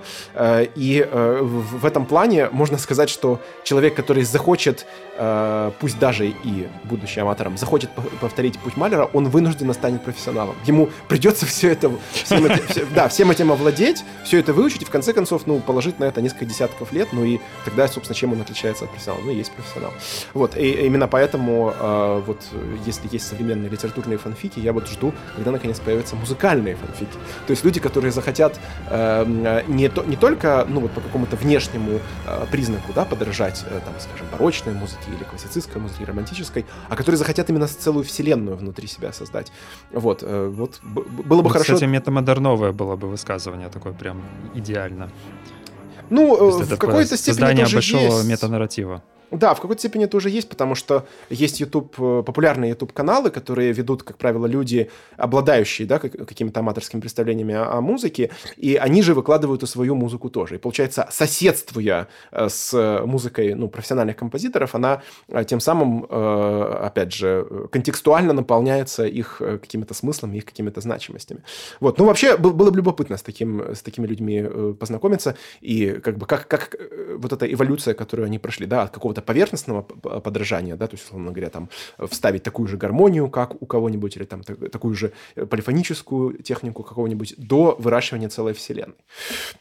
[0.75, 4.85] И в этом плане можно сказать, что человек, который захочет,
[5.79, 10.55] пусть даже и будучи аматором, захочет повторить путь Малера, он вынужденно станет профессионалом.
[10.65, 12.45] Ему придется все это, всем
[12.95, 16.21] да, всем этим овладеть, все это выучить и в конце концов, ну, положить на это
[16.21, 19.23] несколько десятков лет, ну и тогда, собственно, чем он отличается от профессионала?
[19.23, 19.93] Ну, есть профессионал.
[20.33, 22.41] Вот, и именно поэтому, э, вот,
[22.85, 27.13] если есть современные литературные фанфики, я вот жду, когда наконец появятся музыкальные фанфики.
[27.47, 31.99] То есть люди, которые захотят э, не, то, не только, ну, вот по какому-то внешнему
[32.27, 37.17] э, признаку, да, подражать, э, там, скажем, барочной музыке или классицистской музыке, романтической, а которые
[37.17, 39.51] захотят именно целую вселенную внутри себя создать.
[39.91, 41.73] Вот, э, вот, было бы ну, хорошо...
[41.73, 44.21] Кстати, метамодерновое новое было бы высказывание, такое прям
[44.55, 45.09] идеально.
[46.09, 48.25] Ну, э, в какой-то степени Создание большого есть.
[48.25, 49.01] метанарратива.
[49.31, 53.71] Да, в какой-то степени это уже есть, потому что есть YouTube, э, популярные YouTube-каналы, которые
[53.71, 59.63] ведут, как правило, люди, обладающие да, какими-то аматорскими представлениями о, музыке, и они же выкладывают
[59.63, 60.55] и свою музыку тоже.
[60.55, 67.45] И получается, соседствуя э, с музыкой ну, профессиональных композиторов, она э, тем самым, опять же,
[67.71, 71.43] контекстуально наполняется их какими-то смыслами, их какими-то значимостями.
[71.79, 71.97] Вот.
[71.99, 76.47] Ну, вообще, было бы любопытно с, таким, с такими людьми познакомиться, и как бы как,
[76.47, 76.75] как
[77.17, 79.81] вот эта эволюция, которую они прошли, да, от какого-то какого-то поверхностного
[80.21, 81.69] подражания, да, то есть, условно говоря, там,
[82.09, 87.75] вставить такую же гармонию, как у кого-нибудь, или там такую же полифоническую технику какого-нибудь, до
[87.79, 88.95] выращивания целой вселенной.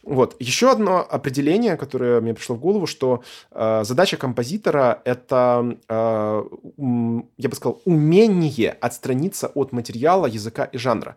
[0.03, 0.35] Вот.
[0.39, 3.21] Еще одно определение, которое мне пришло в голову, что
[3.51, 6.43] э, задача композитора— это, э,
[7.37, 11.15] я бы сказал, умение отстраниться от материала, языка и жанра.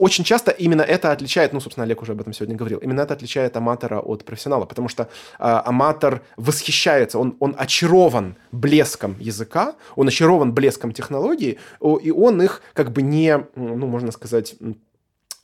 [0.00, 3.14] Очень часто именно это отличает, ну, собственно, Олег уже об этом сегодня говорил, именно это
[3.14, 5.06] отличает аматора от профессионала, потому что э,
[5.38, 12.92] аматор восхищается, он, он очарован блеском языка, он очарован блеском технологий, и он их как
[12.92, 14.54] бы не, ну, можно сказать,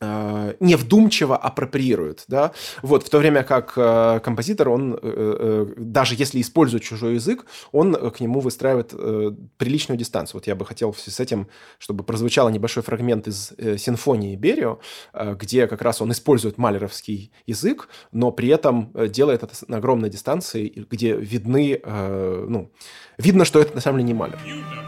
[0.01, 5.67] э, не вдумчиво апроприирует, да, вот, в то время как э, композитор, он, э, э,
[5.77, 10.41] даже если использует чужой язык, он к нему выстраивает э, приличную дистанцию.
[10.41, 14.79] Вот я бы хотел с этим, чтобы прозвучал небольшой фрагмент из э, симфонии Берио,
[15.13, 19.79] э, где как раз он использует малеровский язык, но при этом э, делает это на
[19.79, 22.71] огромной дистанции, где видны, э, ну,
[23.19, 24.39] видно, что это на самом деле не Малер.
[24.43, 24.80] I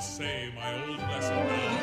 [0.00, 1.77] say my old lesson now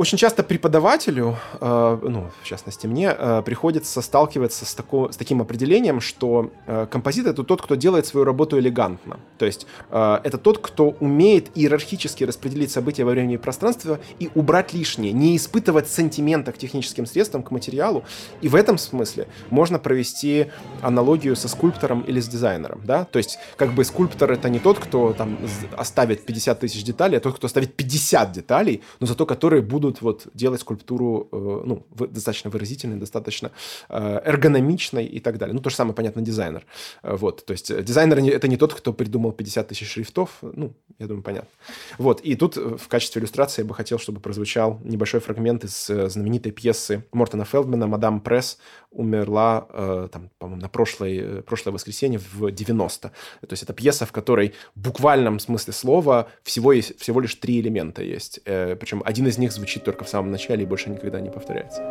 [0.00, 5.42] Очень часто преподавателю, э, ну, в частности мне, э, приходится сталкиваться с, тако, с таким
[5.42, 9.20] определением, что э, композитор— это тот, кто делает свою работу элегантно.
[9.36, 14.72] То есть это тот, кто умеет иерархически распределить события во времени и пространстве и убрать
[14.72, 18.02] лишнее, не испытывать сантимента к техническим средствам, к материалу.
[18.40, 20.46] И в этом смысле можно провести
[20.80, 23.04] аналогию со скульптором или с дизайнером, да?
[23.04, 25.38] То есть как бы скульптор— это не тот, кто там
[25.76, 30.02] оставит 50 тысяч деталей, а тот, кто оставит 50 деталей, но зато которые будут будут
[30.02, 33.50] вот делать скульптуру э, ну, достаточно выразительной, достаточно
[33.88, 35.54] э, эргономичной и так далее.
[35.54, 36.64] Ну, то же самое, понятно, дизайнер.
[37.02, 41.06] Э, вот, то есть дизайнер это не тот, кто придумал 50 тысяч шрифтов, ну, я
[41.06, 41.48] думаю, понятно.
[41.98, 46.52] Вот, и тут в качестве иллюстрации я бы хотел, чтобы прозвучал небольшой фрагмент из знаменитой
[46.52, 48.58] пьесы Мортона Фелдмана «Мадам Пресс»
[48.90, 53.08] умерла, там, по-моему, на прошлое, прошлое воскресенье в 90.
[53.08, 53.12] То
[53.50, 58.02] есть это пьеса, в которой в буквальном смысле слова всего, есть, всего лишь три элемента
[58.02, 58.40] есть.
[58.44, 61.82] Причем один из них звучит звучит только в самом начале и больше никогда не повторяется.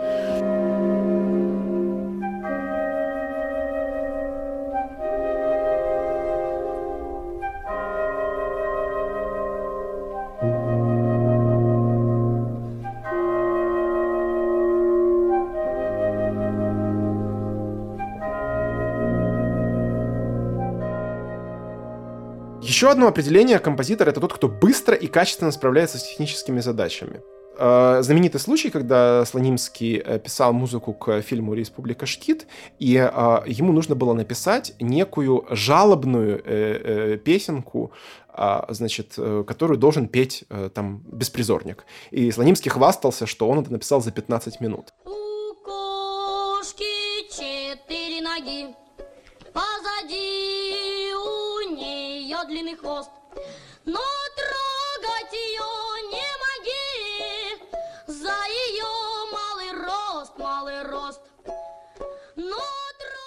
[22.62, 27.22] Еще одно определение композитора— это тот, кто быстро и качественно справляется с техническими задачами.
[27.62, 32.48] Э, знаменитый случай, когда Слонимский э, писал музыку к фильму «Республика Шкит»,
[32.80, 37.92] и э, ему нужно было написать некую жалобную песенку,
[38.70, 39.16] значит,
[39.48, 41.86] которую должен петь там беспризорник.
[42.12, 44.94] И Слонимский хвастался, что он это написал за 15 минут.
[45.06, 48.74] У кошки четыре ноги,
[49.52, 53.10] позади у нее длинный хвост,
[53.86, 54.00] но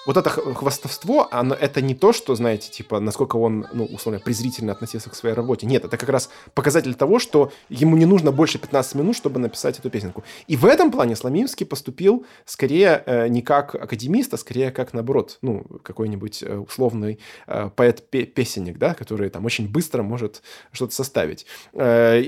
[0.04, 4.72] вот это хвастовство, оно, это не то, что, знаете, типа, насколько он, ну, условно, презрительно
[4.72, 5.66] относился к своей работе.
[5.66, 9.78] Нет, это как раз показатель того, что ему не нужно больше 15 минут, чтобы написать
[9.78, 10.24] эту песенку.
[10.48, 15.38] И в этом плане Сломимский поступил скорее э, не как академист, а скорее как, наоборот,
[15.42, 21.46] ну, какой-нибудь э, условный э, поэт-песенник, да, который там очень быстро может что-то составить.
[21.74, 22.22] Э,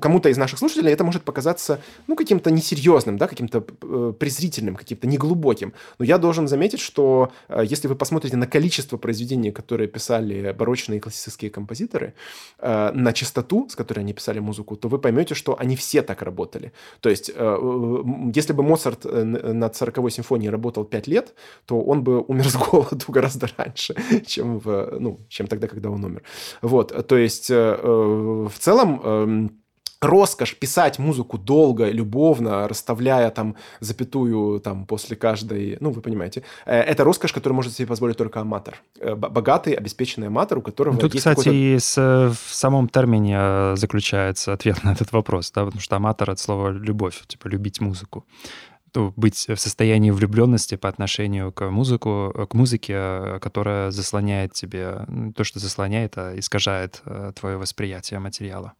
[0.00, 5.08] кому-то из наших слушателей это может показаться, ну, каким-то несерьезным, да, каким-то э, презрительным, каким-то
[5.08, 5.72] неглубоким.
[5.98, 11.00] Но я должен заметить, что э, если вы посмотрите на количество произведений, которые писали барочные
[11.00, 12.12] классические композиторы,
[12.58, 16.22] э, на частоту, с которой они писали музыку, то вы поймете, что они все так
[16.22, 16.72] работали.
[17.00, 17.58] То есть, э,
[18.36, 21.34] если бы Моцарт над 40-й симфонией работал 5 лет,
[21.66, 23.94] то он бы умер с голоду гораздо раньше,
[24.26, 26.22] чем, в, ну, чем тогда, когда он умер.
[26.62, 29.57] Вот, то есть, в целом, эм,
[30.00, 36.80] роскошь писать музыку долго, любовно, расставляя там запятую там после каждой, ну, вы понимаете, э,
[36.80, 38.80] это роскошь, которую может себе позволить только аматор.
[39.00, 43.76] Э, богатый, обеспеченный аматор, у которого Тут, есть кстати, и с, в самом термине э,
[43.76, 48.24] заключается ответ на этот вопрос, да, потому что аматор— от слова «любовь», типа «любить музыку»
[48.94, 55.06] ну, быть в состоянии влюбленности по отношению к музыку, к музыке, которая заслоняет тебе
[55.36, 57.02] то, что заслоняет, а искажает
[57.34, 58.72] твое восприятие материала.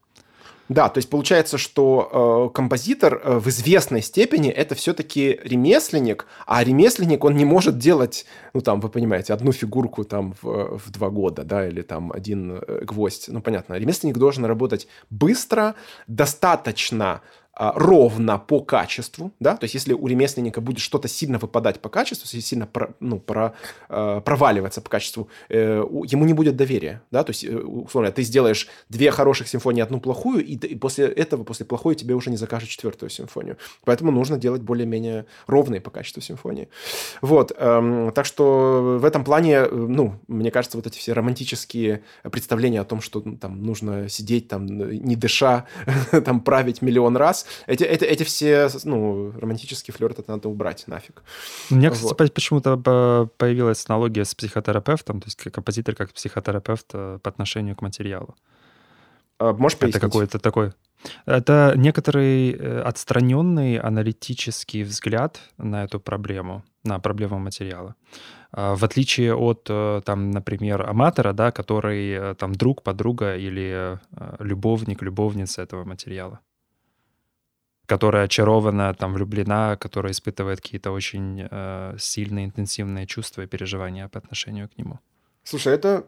[0.69, 6.63] Да, то есть получается, что э, композитор э, в известной степени это все-таки ремесленник, а
[6.63, 11.09] ремесленник он не может делать, ну там, вы понимаете, одну фигурку там в, в два
[11.09, 13.29] года, да, или там один э, гвоздь.
[13.29, 15.75] Ну понятно, ремесленник должен работать быстро,
[16.07, 17.23] достаточно
[17.59, 22.25] ровно по качеству, да, то есть если у ремесленника будет что-то сильно выпадать по качеству,
[22.27, 23.55] если сильно про, ну, про,
[23.88, 28.23] э, проваливаться по качеству, э, ему не будет доверия, да, то есть, э, условно, ты
[28.23, 32.37] сделаешь две хороших симфонии, одну плохую, и, и после этого, после плохой, тебе уже не
[32.37, 33.57] закажут четвертую симфонию.
[33.85, 36.68] Поэтому нужно делать более-менее ровные по качеству симфонии.
[37.23, 42.03] Вот, э, так что в этом плане, э, ну, мне кажется, вот эти все романтические
[42.23, 45.66] представления о том, что ну, там нужно сидеть там не дыша,
[46.25, 51.23] там править миллион раз, эти, эти, эти все, ну, романтические флирты это надо убрать нафиг.
[51.71, 52.35] У меня, кстати, вот.
[52.35, 52.77] почему-то
[53.39, 58.37] появилась аналогия с психотерапевтом, то есть композитор как психотерапевт э, по отношению к материалу.
[59.39, 59.97] А, можешь пояснить?
[59.97, 60.73] Это какой-то такой...
[61.27, 67.95] Это некоторый э, отстраненный аналитический взгляд на эту проблему, на проблему материала.
[68.51, 73.99] А, в отличие от, э, там, например, аматора, да, который там друг, подруга или
[74.41, 76.41] любовник, любовница этого материала
[77.88, 84.18] которая очарована, там, влюблена, которая испытывает какие-то очень э, сильные, интенсивные чувства и переживания по
[84.18, 84.98] отношению к нему.
[85.42, 86.05] Слушай, это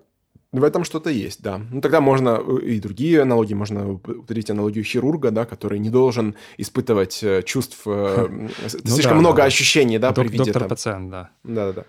[0.52, 1.58] в этом что-то есть, да.
[1.70, 6.34] Ну, тогда можно э, и другие аналогии, можно употребить аналогию хирурга, да, который не должен
[6.58, 8.50] испытывать э, чувств, э, ну
[8.84, 10.44] слишком много ощущений, да, при виде...
[10.44, 11.30] Доктор-пациент, да.
[11.44, 11.84] Да-да-да.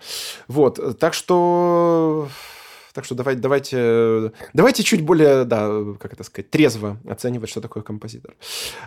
[0.48, 2.28] Вот, так что
[2.92, 7.82] так что давайте, давайте, давайте чуть более, да, как это сказать, трезво оценивать, что такое
[7.82, 8.34] композитор.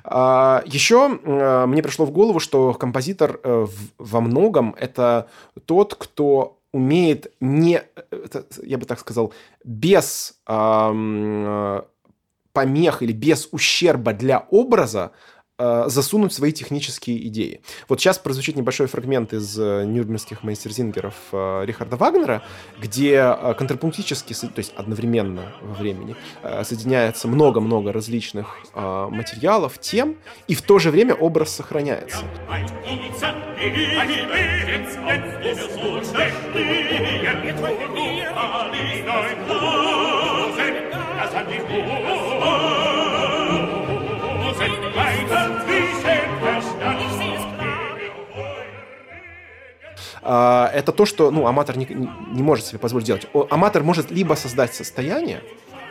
[0.03, 5.27] А, еще а, мне пришло в голову, что композитор э, во многом это
[5.65, 7.81] тот, кто умеет не,
[8.63, 11.81] я бы так сказал, без э,
[12.53, 17.61] помех или без ущерба для образа Э, засунуть свои технические идеи.
[17.87, 22.43] Вот сейчас прозвучит небольшой фрагмент из э, нюрнбергских мейстерзингеров э, Рихарда Вагнера,
[22.81, 26.15] где контрапунктически, то есть одновременно во времени,
[26.63, 32.17] соединяется много-много различных материалов, тем, и в то же время образ сохраняется.
[42.41, 43.04] А,
[50.25, 53.27] это то, что ну, аматор не, не может себе позволить делать.
[53.49, 55.43] Аматор может либо создать состояние,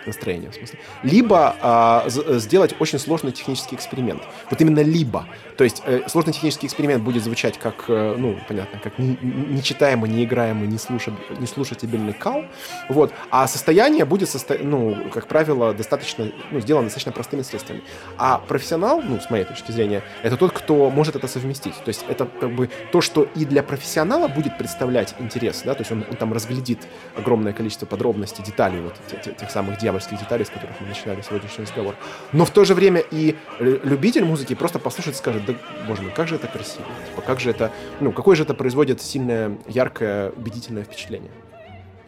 [0.07, 0.79] настроение, в смысле.
[1.03, 4.23] Либо а, сделать очень сложный технический эксперимент.
[4.51, 5.27] Вот именно либо.
[5.57, 10.67] То есть э, сложный технический эксперимент будет звучать как, э, ну, понятно, как нечитаемый, неиграемый,
[10.67, 11.89] не, слушаб, не слушатель
[12.19, 12.45] кал.
[12.89, 13.13] Вот.
[13.31, 14.57] А состояние будет, состо...
[14.61, 17.83] ну, как правило, достаточно, ну, сделано достаточно простыми средствами.
[18.19, 21.75] А профессионал, ну, с моей точки зрения, это тот, кто может это совместить.
[21.77, 25.81] То есть это как бы то, что и для профессионала будет представлять интерес, да, то
[25.81, 26.81] есть он, он там разглядит
[27.17, 31.23] огромное количество подробностей, деталей вот тех, тех самых дьяволов дьявольских деталей, с которых мы начинали
[31.23, 31.95] сегодняшний разговор.
[32.33, 35.55] Но в то же время и любитель музыки просто послушает и скажет, да,
[35.87, 39.01] боже мой, как же это красиво, типа, как же это, ну, какое же это производит
[39.01, 41.31] сильное, яркое, убедительное впечатление.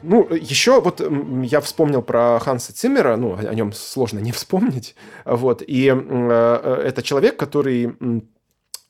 [0.03, 1.01] Ну, еще вот
[1.43, 4.95] я вспомнил про Ханса Циммера, ну, о нем сложно не вспомнить,
[5.25, 7.97] вот, и э, э это человек, который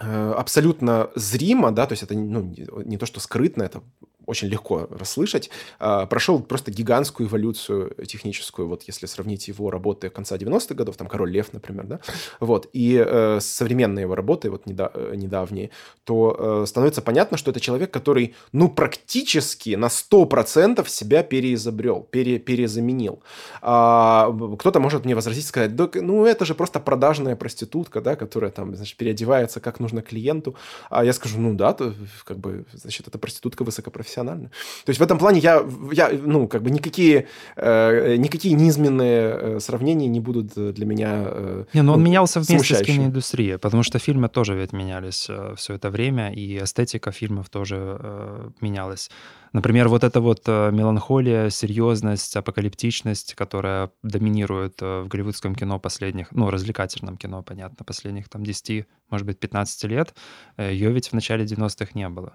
[0.00, 2.52] э, абсолютно зримо, да, то есть это ну,
[2.84, 3.82] не то, что скрытно, это
[4.26, 10.36] очень легко расслышать, а, прошел просто гигантскую эволюцию техническую, вот если сравнить его работы конца
[10.36, 12.00] 90-х годов, там «Король лев», например, да,
[12.40, 15.70] вот, и э, современные его работы, вот э, недавние,
[16.04, 22.38] то э, становится понятно, что это человек, который, ну, практически на 100% себя переизобрел, пере,
[22.38, 23.22] перезаменил.
[23.62, 28.74] А, кто-то может мне возразить, сказать, ну, это же просто продажная проститутка, да, которая там,
[28.74, 30.56] значит, переодевается как нужно клиенту,
[30.90, 34.48] а я скажу, ну, да, то, как бы, значит, это проститутка высокопрофессиональная, профессионально.
[34.84, 37.26] То есть в этом плане я, я ну, как бы никакие,
[37.56, 42.40] э, никакие низменные э, сравнения не будут для меня э, Не, ну он ну, менялся
[42.40, 47.12] вместе с киноиндустрией, потому что фильмы тоже ведь менялись э, все это время, и эстетика
[47.12, 49.10] фильмов тоже э, менялась.
[49.52, 56.32] Например, вот эта вот э, меланхолия, серьезность, апокалиптичность, которая доминирует э, в голливудском кино последних,
[56.32, 60.14] ну, развлекательном кино, понятно, последних там 10, может быть, 15 лет,
[60.56, 62.34] э, ее ведь в начале 90-х не было.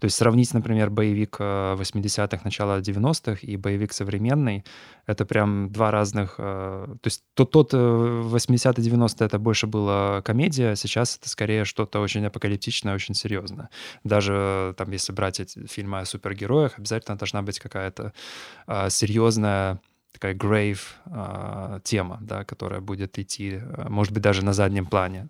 [0.00, 4.64] То есть сравнить, например, боевик 80-х, э, начала 90-х и боевик современный,
[5.06, 6.36] это прям два разных...
[6.38, 12.24] Э, то есть тот, тот 80-90 это больше была комедия, сейчас это скорее что-то очень
[12.24, 13.68] апокалиптичное, очень серьезное.
[14.02, 18.12] Даже там, если брать эти фильмы о супергероях, обязательно должна быть какая-то
[18.66, 19.80] а, серьезная
[20.12, 25.28] такая grave а, тема, да, которая будет идти, может быть, даже на заднем плане.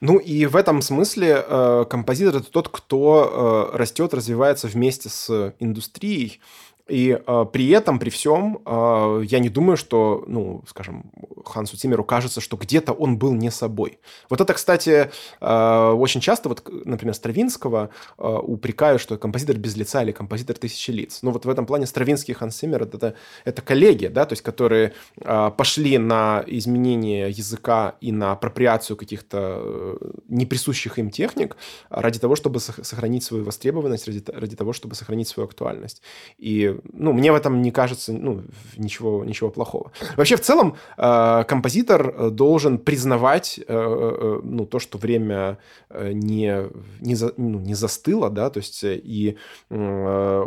[0.00, 5.54] Ну и в этом смысле э, композитор это тот, кто э, растет, развивается вместе с
[5.60, 6.40] индустрией.
[6.88, 11.12] И э, при этом, при всем, э, я не думаю, что, ну, скажем,
[11.44, 13.98] Хансу Цимеру кажется, что где-то он был не собой.
[14.28, 15.10] Вот это, кстати,
[15.40, 20.90] э, очень часто, вот, например, Стравинского э, упрекают, что композитор без лица или композитор тысячи
[20.90, 21.20] лиц.
[21.22, 23.14] Ну вот в этом плане Стравинский и Ханс Циммер это,
[23.44, 29.60] это коллеги, да, то есть которые э, пошли на изменение языка и на апроприацию каких-то
[29.62, 31.56] э, неприсущих им техник
[31.90, 36.02] ради того, чтобы сохранить свою востребованность, ради, ради того, чтобы сохранить свою актуальность.
[36.38, 38.42] И ну, мне в этом не кажется ну,
[38.76, 39.92] ничего, ничего плохого.
[40.16, 45.58] Вообще, в целом, э, композитор э, должен признавать э, э, ну, то, что время
[45.90, 46.68] э, не,
[47.00, 49.36] не, за, ну, не застыло, да, то есть и
[49.70, 50.44] э,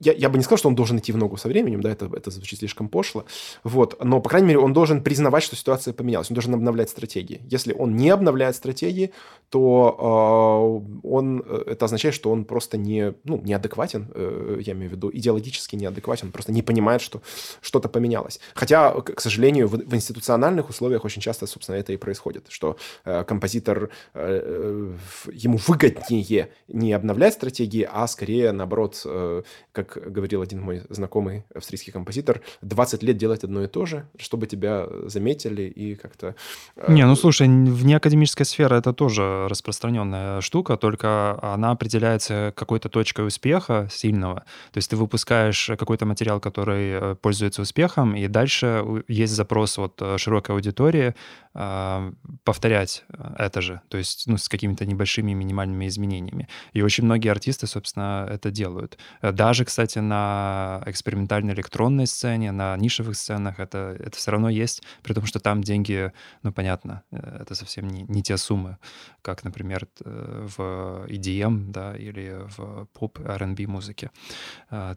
[0.00, 2.10] я, я бы не сказал, что он должен идти в ногу со временем, да, это,
[2.14, 3.24] это звучит слишком пошло,
[3.64, 7.40] вот, но, по крайней мере, он должен признавать, что ситуация поменялась, он должен обновлять стратегии.
[7.50, 9.12] Если он не обновляет стратегии,
[9.48, 14.94] то э, он, это означает, что он просто не, ну, неадекватен, э, я имею в
[14.94, 17.20] виду, идеологически психологически неадекватен, он просто не понимает, что
[17.60, 18.40] что-то поменялось.
[18.54, 23.24] Хотя, к сожалению, в, в институциональных условиях очень часто, собственно, это и происходит, что э,
[23.24, 24.94] композитор, э,
[25.32, 29.42] ему выгоднее не обновлять стратегии, а скорее, наоборот, э,
[29.72, 34.46] как говорил один мой знакомый австрийский композитор, 20 лет делать одно и то же, чтобы
[34.46, 36.34] тебя заметили и как-то...
[36.76, 36.92] Э...
[36.92, 43.26] Не, ну слушай, вне академической сферы это тоже распространенная штука, только она определяется какой-то точкой
[43.26, 44.44] успеха сильного.
[44.72, 49.78] То есть ты выпускаешь выпускаешь какой-то материал, который э, пользуется успехом, и дальше есть запрос
[49.78, 51.14] от э, широкой аудитории
[51.52, 52.12] а,
[52.44, 56.48] повторять э, это же, то есть ну, с какими-то небольшими минимальными изменениями.
[56.76, 58.98] И очень многие артисты, собственно, это делают.
[59.22, 65.14] Даже, кстати, на экспериментальной электронной сцене, на нишевых сценах это, это все равно есть, при
[65.14, 68.76] том, что там деньги, ну, понятно, это совсем не, не те суммы,
[69.22, 74.10] как, например, в EDM, да, или в поп R&B музыке.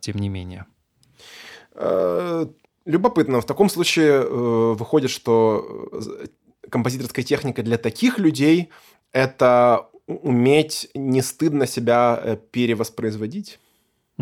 [0.01, 0.42] Тем не менее.
[1.75, 2.45] Э,
[2.85, 3.41] любопытно.
[3.41, 6.27] В таком случае э, выходит, что э,
[6.69, 8.69] композиторская техника для таких людей–
[9.11, 13.59] это уметь не стыдно себя перевоспроизводить?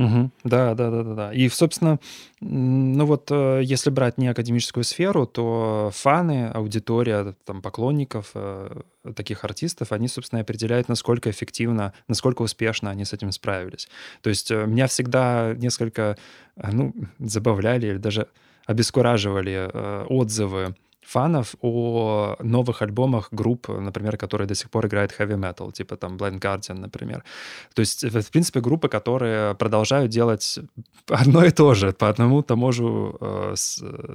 [0.02, 0.32] Угу.
[0.46, 1.34] Да, да, да, да, да.
[1.34, 2.00] И, собственно,
[2.40, 8.82] ну вот, э, если брать не академическую сферу, то фаны, аудитория, там, поклонников э,
[9.16, 13.90] таких артистов, они, собственно, определяют, насколько эффективно, насколько успешно они с этим справились.
[14.22, 16.18] То есть э, меня всегда несколько,
[16.56, 18.28] ну, забавляли или даже
[18.66, 19.70] обескураживали
[20.08, 20.76] отзывы
[21.06, 26.18] фанов о новых альбомах групп, например, которые до сих пор играют heavy metal, типа там
[26.18, 27.24] Blind Guardian, например.
[27.74, 30.60] То есть, в принципе, группы, которые продолжают делать
[31.10, 32.84] одно и то же, по одному тому же
[33.20, 33.54] э,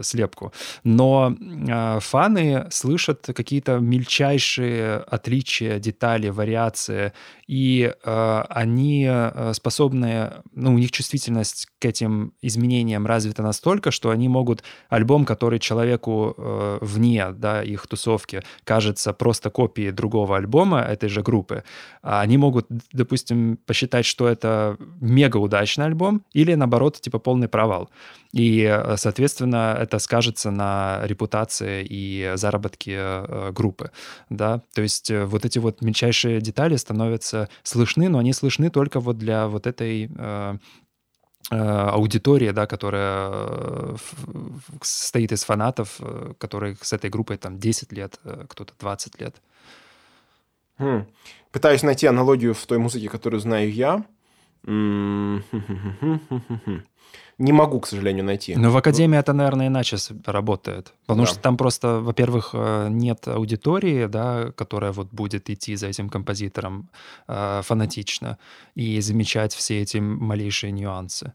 [0.03, 0.53] слепку.
[0.85, 7.13] Но э, фаны слышат какие-то мельчайшие отличия, детали, вариации,
[7.47, 14.11] и э, они э, способны, ну, у них чувствительность к этим изменениям развита настолько, что
[14.11, 20.81] они могут альбом, который человеку э, вне да, их тусовки кажется просто копией другого альбома
[20.81, 21.65] этой же группы,
[22.03, 27.91] а они могут, допустим, посчитать, что это мега удачный альбом или, наоборот, типа полный провал.
[28.33, 33.93] И, соответственно, это скажется на репутации и заработке э, группы,
[34.29, 39.01] да, то есть э, вот эти вот мельчайшие детали становятся слышны, но они слышны только
[39.01, 40.57] вот для вот этой э, Э,
[41.51, 43.97] аудитория, да, которая э,
[44.83, 48.19] состоит из фанатов, э, которые с этой группой там 10 лет,
[48.49, 49.37] кто-то 20 лет.
[50.79, 51.07] Хм.
[51.53, 54.05] Пытаюсь найти аналогию в той музыке, которую знаю я.
[57.39, 58.57] Не могу, к сожалению, найти.
[58.57, 60.95] Но в Академии это, наверное, иначе работает.
[61.07, 61.33] Потому Да.
[61.33, 66.89] что там просто, во-первых, э, нет аудитории, да, которая вот будет идти за этим композитором
[67.29, 68.39] э, фанатично
[68.75, 71.33] и замечать все эти малейшие нюансы,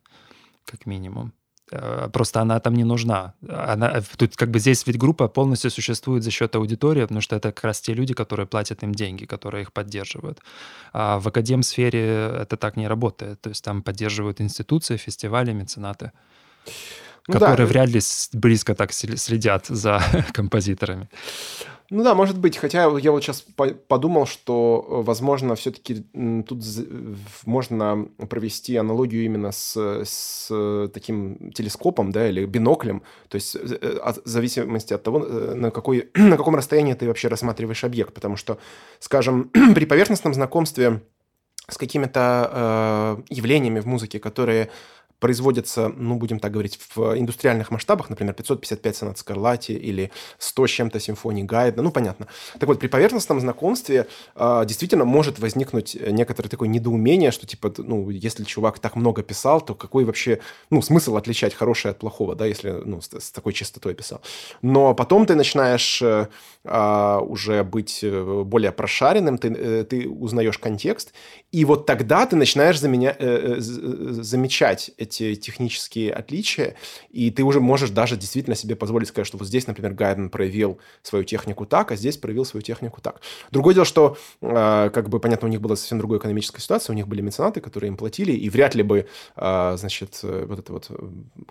[0.66, 1.34] как минимум.
[1.72, 3.34] Э, Просто она там не нужна.
[3.48, 7.52] Она, тут как бы здесь ведь группа полностью существует за счет аудитории, потому что это
[7.52, 10.40] как раз те люди, которые платят им деньги, которые их поддерживают.
[10.94, 13.42] А в академсфере это так не работает.
[13.42, 16.12] То есть там поддерживают институции, фестивали, меценаты
[17.28, 18.02] Ну да, которые э, вряд ли
[18.34, 20.02] близко так следят за
[20.34, 21.10] композиторами.
[21.92, 22.56] Ну да, может быть.
[22.58, 23.42] Хотя я вот сейчас
[23.88, 26.06] подумал, что, э, возможно, все-таки
[26.48, 26.64] тут
[27.46, 33.04] можно провести аналогию именно с, с э, таким телескопом, да, или биноклем.
[33.28, 37.08] То есть э, от- в зависимости от того, э, на, какой, на каком расстоянии ты
[37.08, 38.14] вообще рассматриваешь объект.
[38.14, 38.58] Потому что,
[39.00, 41.02] скажем, при поверхностном знакомстве
[41.68, 44.70] с какими-то э, явлениями в музыке, которые
[45.22, 50.70] производятся, ну, будем так говорить, в индустриальных масштабах, например, 555 сонат Скарлатти или 100 с
[50.72, 52.28] чем-то симфоний Гайдна, ну, понятно.
[52.60, 58.10] Так вот, при поверхностном знакомстве э, действительно может возникнуть некоторое такое недоумение, что, типа, ну,
[58.10, 60.40] если чувак так много писал, то какой вообще,
[60.72, 64.22] ну, смысл отличать хорошее от плохого, да, если, ну, с, с такой частотой писал.
[64.64, 66.28] Но потом ты начинаешь э,
[66.64, 71.14] э, уже быть э, более прошаренным, ты, э, ты узнаешь контекст,
[71.52, 73.16] и вот тогда ты начинаешь заменя...
[73.20, 76.76] э, э, з- замечать технические отличия,
[77.09, 80.80] и ты уже можешь даже действительно себе позволить сказать, что вот здесь, например, Гайден проявил
[81.03, 83.22] свою технику так, а здесь проявил свою технику так.
[83.51, 86.95] Другое дело, что, э, как бы, понятно, у них была совсем другая экономическая ситуация, у
[86.95, 90.88] них были меценаты, которые им платили, и вряд ли бы, э, значит, вот эта вот
[90.89, 90.95] э,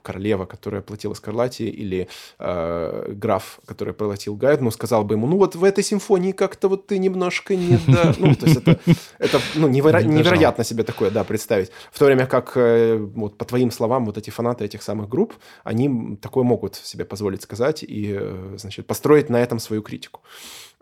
[0.03, 2.09] королева, которая платила Скарлатти, или
[2.39, 6.87] э, граф, который платил Гайдену, сказал бы ему, ну вот в этой симфонии как-то вот
[6.87, 8.15] ты немножко не до...
[8.19, 8.79] Ну, то есть это,
[9.19, 11.71] это ну, неверо- невероятно себе такое, да, представить.
[11.93, 15.35] В то время как, э, вот твоим словам, вот эти фанаты этих самых групп,
[15.65, 20.21] они такое могут себе позволить сказать и, э, значит, построить на этом свою критику.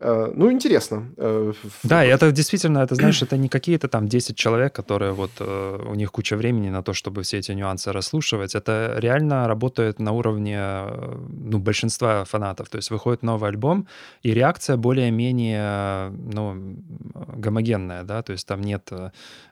[0.00, 1.08] Э, Ну, интересно.
[1.16, 5.30] Э, Да, и это действительно, это, знаешь, это не какие-то там 10 человек, которые вот
[5.40, 8.54] э, у них куча времени на то, чтобы все эти нюансы расслушивать.
[8.54, 10.58] Это реально работает на уровне
[11.28, 12.68] ну, большинства фанатов.
[12.68, 13.86] То есть выходит новый альбом,
[14.22, 16.76] и реакция более-менее ну,
[17.36, 18.92] гомогенная, да, то есть там нет...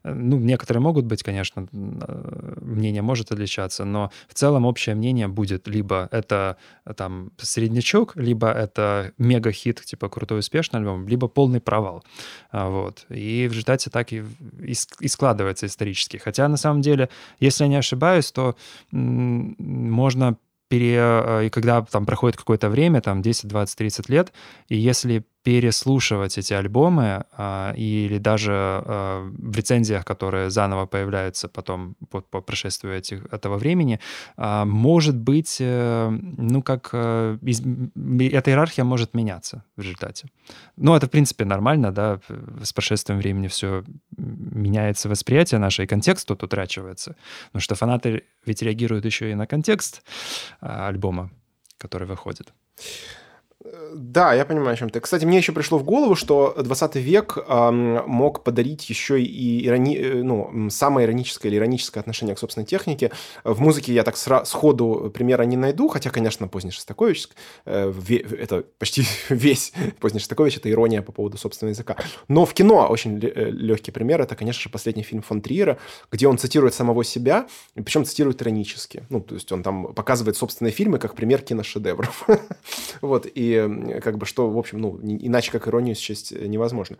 [0.04, 6.08] Ну, некоторые могут быть, конечно, мнение может отличаться, но в целом общее мнение будет либо
[6.12, 6.56] это
[6.96, 12.04] там среднячок, либо это мега-хит, типа крутой успешный альбом, либо полный провал.
[12.50, 13.06] А, Вот.
[13.10, 14.24] И в результате так и,
[14.62, 16.16] и и складывается исторически.
[16.16, 17.08] Хотя, на самом деле,
[17.40, 18.56] если я не ошибаюсь, то
[18.92, 20.36] можно
[20.68, 20.96] пере...
[20.98, 24.32] э, И когда там проходит какое-то время, там 10, 20, 30 лет,
[24.68, 31.94] и если переслушивать эти альбомы а, или даже а, в рецензиях, которые заново появляются потом
[32.10, 34.00] по, по прошествию этих, этого времени,
[34.36, 40.28] а, может быть, э, ну, как э, из- эта иерархия может меняться в результате.
[40.76, 42.18] Ну, это, в принципе, нормально, да,
[42.64, 43.84] с прошествием времени все
[44.16, 47.14] меняется восприятие наше, и контекст тут утрачивается.
[47.46, 50.02] Потому что фанаты ведь реагируют еще и на контекст
[50.60, 51.30] а, альбома,
[51.78, 52.52] который выходит.
[53.94, 55.00] Да, я понимаю, о чем ты.
[55.00, 59.96] Кстати, мне еще пришло в голову, что 20 век ам, мог подарить еще и ирони...
[59.96, 63.10] э, ну, самое ироническое или ироническое отношение к собственной технике.
[63.44, 67.28] В музыке я так сра- сходу примера не найду, хотя, конечно, поздний Шостакович,
[67.64, 71.96] э, ве- это почти весь поздний Шостакович, это ирония по поводу собственного языка.
[72.28, 75.78] Но в кино очень легкий пример, это, конечно же, последний фильм фон Триера,
[76.12, 79.04] где он цитирует самого себя, причем цитирует иронически.
[79.08, 82.26] Ну, то есть он там показывает собственные фильмы как пример киношедевров.
[83.02, 86.96] Вот, и э, как бы что, в общем, ну, иначе как иронию счесть невозможно.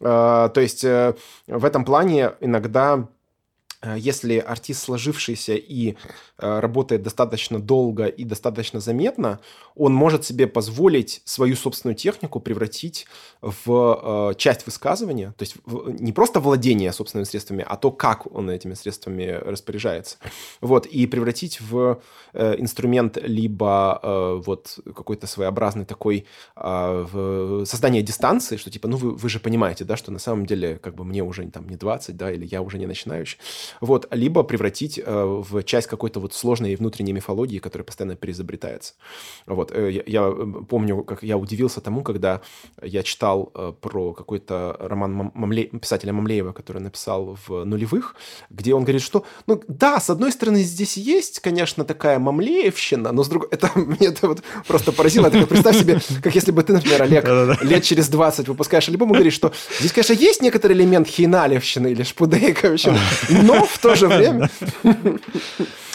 [0.00, 1.14] А, То есть э,
[1.46, 3.02] в этом плане иногда э,
[3.96, 5.96] если артист сложившийся и
[6.38, 9.40] э, работает достаточно долго и достаточно заметно,
[9.74, 13.06] он может себе позволить свою собственную технику превратить
[13.40, 18.50] в э, часть высказывания, то есть не просто владение собственными средствами, а то, как он
[18.50, 20.18] этими средствами распоряжается.
[20.60, 22.02] Вот, и превратить в
[22.34, 26.26] э, инструмент либо э, вот какой-то своеобразный такой
[26.56, 30.76] э, создание дистанции, что типа, ну вы, вы же понимаете, да, что на самом деле
[30.76, 33.38] как бы мне уже там не 20, да, или я уже не начинающий.
[33.80, 38.94] Вот, либо превратить э, в часть какой-то вот сложной внутренней мифологии, которая постоянно переизобретается.
[39.46, 42.40] Вот, э, я, я, э, помню, как я удивился тому, когда
[42.82, 48.16] я читал про какой-то роман Мам- Мамле- писателя Мамлеева, который написал в нулевых,
[48.50, 53.24] где он говорит, что, ну да, с одной стороны здесь есть, конечно, такая мамлеевщина, но
[53.24, 55.26] с другой, это мне это вот просто поразило.
[55.26, 59.14] Это представь себе, как если бы ты, например, Олег, лет через 20 выпускаешь альбом и
[59.14, 62.98] говоришь, что здесь, конечно, есть некоторый элемент хейналевщины или шпудейковщины,
[63.42, 64.48] но в то же время...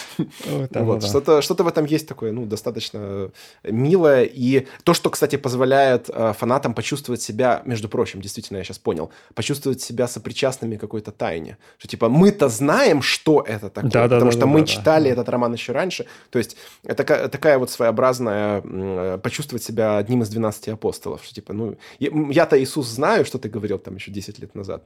[0.86, 3.32] Вот, что-то, что-то в этом есть такое, ну, достаточно
[3.63, 4.24] милое.
[4.24, 9.11] И то, что, кстати, позволяет э, фанатам почувствовать себя, между прочим, действительно, я сейчас понял,
[9.34, 11.57] почувствовать себя сопричастными какой-то тайне.
[11.78, 15.05] Что, типа, мы-то знаем, что это такое, да, потому да, что да, мы да, читали
[15.05, 15.09] да.
[15.13, 16.05] этот роман еще раньше.
[16.30, 21.24] То есть, это такая вот своеобразная э, почувствовать себя одним из 12 апостолов.
[21.24, 24.84] Что, типа, ну, я-то Иисус знаю, что ты говорил там еще 10 лет назад.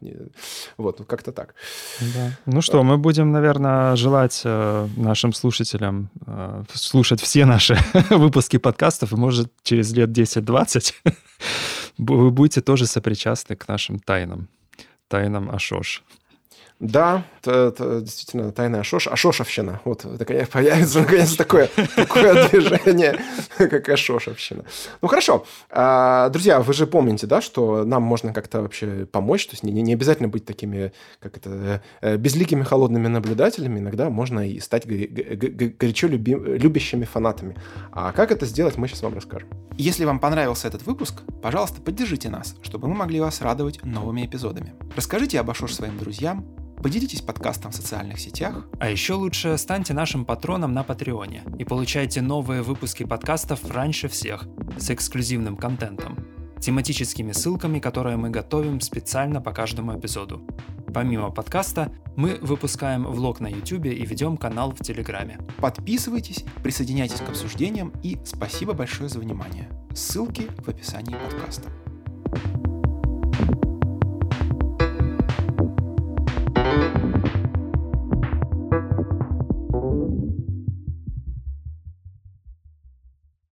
[0.78, 1.56] Вот, ну, как-то так.
[2.00, 2.32] Да.
[2.46, 4.88] Ну что, мы будем, наверное, желать э,
[5.20, 7.78] нашим слушателям э, слушать все наши
[8.10, 10.94] выпуски подкастов, и, может, через лет 10-20
[11.98, 14.48] вы будете тоже сопричастны к нашим тайнам,
[15.10, 16.04] тайнам Ашош.
[16.80, 19.82] Да, это, это действительно тайная Ашош, Ашошовщина.
[19.84, 23.20] Вот такая появится наконец такое, такое движение,
[23.58, 24.64] как Ашошовщина.
[25.02, 25.46] Ну хорошо.
[25.70, 29.74] А, друзья, вы же помните, да, что нам можно как-то вообще помочь, то есть не,
[29.74, 36.08] не обязательно быть такими, как это, э, безликими холодными наблюдателями, иногда можно и стать горячо
[36.08, 37.58] люби, любящими фанатами.
[37.92, 39.50] А как это сделать, мы сейчас вам расскажем.
[39.78, 44.76] Если вам понравился этот выпуск, пожалуйста, поддержите нас, чтобы мы могли вас радовать новыми эпизодами.
[44.96, 46.46] Расскажите об Ашош своим друзьям,
[46.82, 48.66] Поделитесь подкастом в социальных сетях.
[48.80, 54.48] А еще лучше станьте нашим патроном на Патреоне и получайте новые выпуски подкастов раньше всех
[54.78, 56.18] с эксклюзивным контентом,
[56.62, 60.42] тематическими ссылками, которые мы готовим специально по каждому эпизоду.
[60.94, 65.38] Помимо подкаста, мы выпускаем влог на YouTube и ведем канал в Телеграме.
[65.58, 69.70] Подписывайтесь, присоединяйтесь к обсуждениям и спасибо большое за внимание.
[69.94, 71.70] Ссылки в описании подкаста.